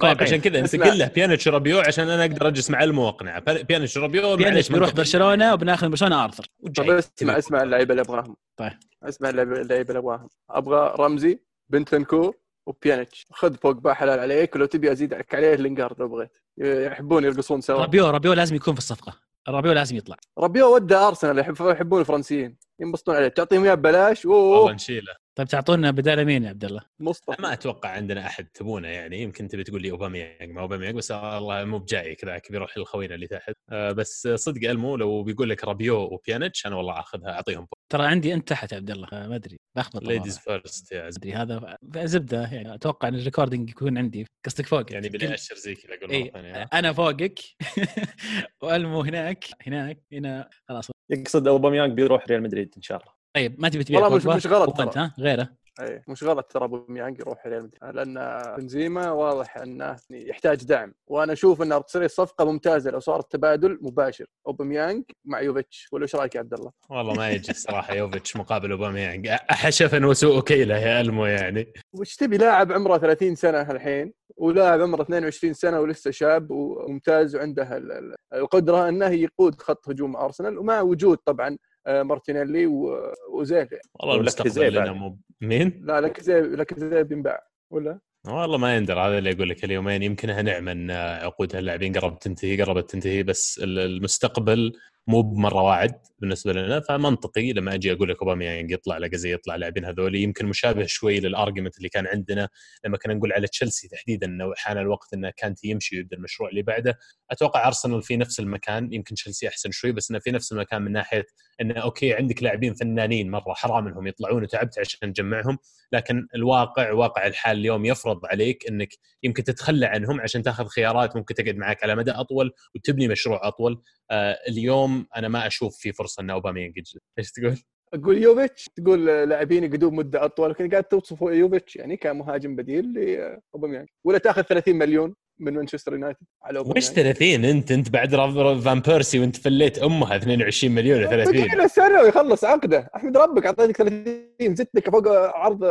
[0.00, 0.86] طيب عشان كذا انت اسمع.
[0.86, 3.38] قل له بيانيتش ورابيو عشان أنا أقدر أجلس مع الموقنع.
[3.38, 4.94] بيانيتش ورابيو بيانيتش بيروح.
[4.94, 6.46] برشلونة وبناخذ من برشلونة آرثر.
[6.60, 6.98] وجاي.
[6.98, 8.36] اسمع اسمع اللعيبة اللي أبغاهم.
[8.56, 8.72] طيب.
[9.02, 9.60] اسمع اللعيبه
[9.90, 10.28] اللي أبغاهم.
[10.50, 11.38] أبغى رمزي
[11.68, 12.36] بنتنكور
[12.66, 13.26] وبيانيتش.
[13.32, 14.56] خذ بوجبا حلال عليك.
[14.56, 16.36] ولو تبي ازيد لك عليه لينجارد لو بغيت.
[16.58, 17.80] يحبون يرقصون سوا.
[17.80, 19.12] رابيو رابيو لازم يكون في الصفقة.
[19.48, 20.16] رابيو لازم يطلع.
[20.38, 22.56] ربيو ودى أرسنال يحب يحبون الفرنسيين.
[22.80, 23.28] ينبسطون عليه.
[23.28, 24.26] تعطيهم إياه ببلاش.
[24.26, 25.12] والله نشيله.
[25.34, 27.42] طيب تعطونا بدال مين يا عبد الله؟ مصطفى.
[27.42, 29.22] ما أتوقع عندنا أحد تبونه يعني.
[29.22, 33.26] يمكن تبي تقول لي أوباميانج ما أوباميانج بس والله مو بجاي كذا بيروح للخوينا اللي
[33.26, 33.54] تحت.
[33.70, 38.34] آه، بس صدق ألمو لو بيقول لك رابيو وبيانيتش أنا والله آخذها أعطيهم ترى عندي
[38.34, 39.56] أنت تحت يا عبد الله ما أدري.
[39.76, 40.38] بخبط ليديز.
[40.38, 41.08] فيرست يا.
[41.08, 42.74] أدري هذا زبدة يعني.
[42.74, 44.26] أتوقع إن الريكوردنج يكون عندي.
[44.46, 47.38] قصدك فوق يعني بلي أشر زي كذا أقول ها؟ أنا فوقك.
[48.62, 50.50] وألمو هناك هناك هنا.
[50.68, 50.90] خلاص.
[51.10, 53.19] يقصد أوباميانج بيروح ريال مدريد إن شاء الله.
[53.36, 54.98] طيب ما تبي تبيع والله مش-؟ مش غلط وانت.
[54.98, 55.48] ها؟ غيره.
[55.80, 60.94] اي مش غلط ترى أبو ميانج يروح ريال مدريد لأن بنزيما واضح أنه يحتاج دعم.
[61.06, 64.24] وأنا أشوف انها تصير صفقة ممتازة لو صارت تبادل مباشر.
[64.46, 65.88] اوباميانج مع يوفيتش.
[65.92, 70.40] ولا إيش رأيك يا عبد الله؟ والله ما يجي الصراحة يوفيتش مقابل اوباميانج حشفا وسوء
[70.40, 71.72] كيلة يا ألمو يعني.
[71.92, 77.76] وش تبي؟ لاعب عمره 30 سنة الحين ولاعب عمره 22 سنة ولسه شاب وممتاز وعنده
[77.76, 80.58] ال- ال- القدرة أنه يقود خط هجوم أرسنال.
[80.58, 81.56] ومع وجود طبعا
[81.88, 83.82] مارتينيلي و- وزيل يعني.
[83.94, 84.92] والله المستقبل لنا.
[84.92, 89.48] مو مين؟ لا لك زي لك زي بينباع ولا؟ والله ما يندر هذا اللي أقول
[89.48, 94.72] لك اليومين يمكنها نعمه ان عقود هاللاعبين قربت تنتهي قربت تنتهي بس ال- المستقبل
[95.06, 99.84] مو بمرة واعد بالنسبة لنا فمنطقي لما أجي أقول لك اوباميانج يطلع لاكازي يطلع لاعبين
[99.84, 102.48] هذول يمكن مشابه شوي لل argument اللي كان عندنا
[102.84, 106.62] لما كنا نقول على تشيلسي تحديدا إنه حان الوقت إنه كانتي يمشي ويبدأ المشروع اللي
[106.62, 106.98] بعده.
[107.30, 110.92] أتوقع ارسنال في نفس المكان يمكن تشيلسي أحسن شوي بس إنه في نفس المكان من
[110.92, 111.26] ناحية
[111.60, 115.58] إنه okay عندك لاعبين فنانين مرة حرام إنهم يطلعون وتعبت عشان تجمعهم
[115.92, 118.88] لكن الواقع واقع الحال اليوم يفرض عليك إنك
[119.22, 123.82] يمكن تتخلى عنهم عشان تاخذ خيارات ممكن تقعد معك على مدى أطول وتبني مشروع أطول.
[124.10, 127.56] آه اليوم أنا ما أشوف في فرصة إن أوباميانج يجلس إيش تقول؟
[127.94, 133.88] أقول يوفيتش تقول لاعبين يقعدون مدة أطول لكن قاعد توصف يوفيتش يعني كمهاجم بديل لأوباميانج.
[134.04, 136.94] ولا تأخذ 30 مليون من مانشستر يونايتد على وش أوباميانج.
[136.94, 138.14] 30 أنت أنت بعد
[138.60, 142.90] فان بيرسي وأنت فليت أمها 22 مليون 30 باقي له سنة ويخلص عقده.
[142.96, 145.64] أحمد ربك أعطيتك 30 زدتك فوق عرض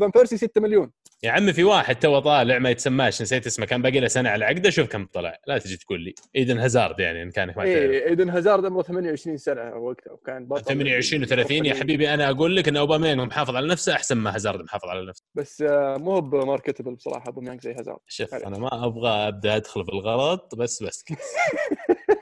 [0.00, 0.90] فان بيرسي 6 مليون.
[1.24, 4.44] يا عمي في واحد تو طالع ما يتسماش نسيت اسمه كان باقي له سنة على
[4.44, 5.36] عقده شوف كم طلع.
[5.46, 6.14] لا تجي تقول لي.
[6.36, 7.76] إيدن هازارد يعني إن كانك ما تعرف.
[7.76, 10.64] إيه إيدن هازارد عمره 28 سنة وقتها وكان بطل.
[10.64, 11.50] 28 و30.
[11.50, 15.06] يا حبيبي أنا أقول لك إن أوباميانج محافظ على نفسه أحسن ما هازارد محافظ على
[15.06, 15.24] نفسه.
[15.34, 17.98] بس آه، مو ب marketable بصراحة أوباميانج زي هازارد.
[18.08, 18.34] شوف.
[18.34, 21.04] أنا ما أبغى أبدأ أدخل في الغلط بس بس.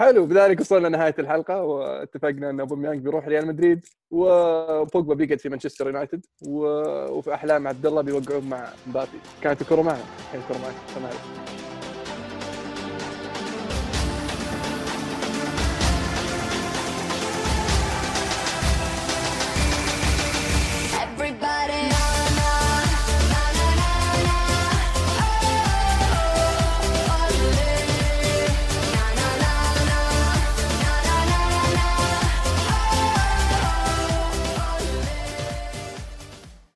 [0.00, 5.86] حلو بذلك وصلنا لنهاية الحلقة واتفقنا إن اوباميانج بيروح ريال مدريد وبوجبا بيقعد في مانشستر
[5.86, 6.64] يونايتد و...
[7.12, 11.69] وفي أحلام عبد الله بيوقعون مع مبابي كانت الكره معنا كانت الكره معك.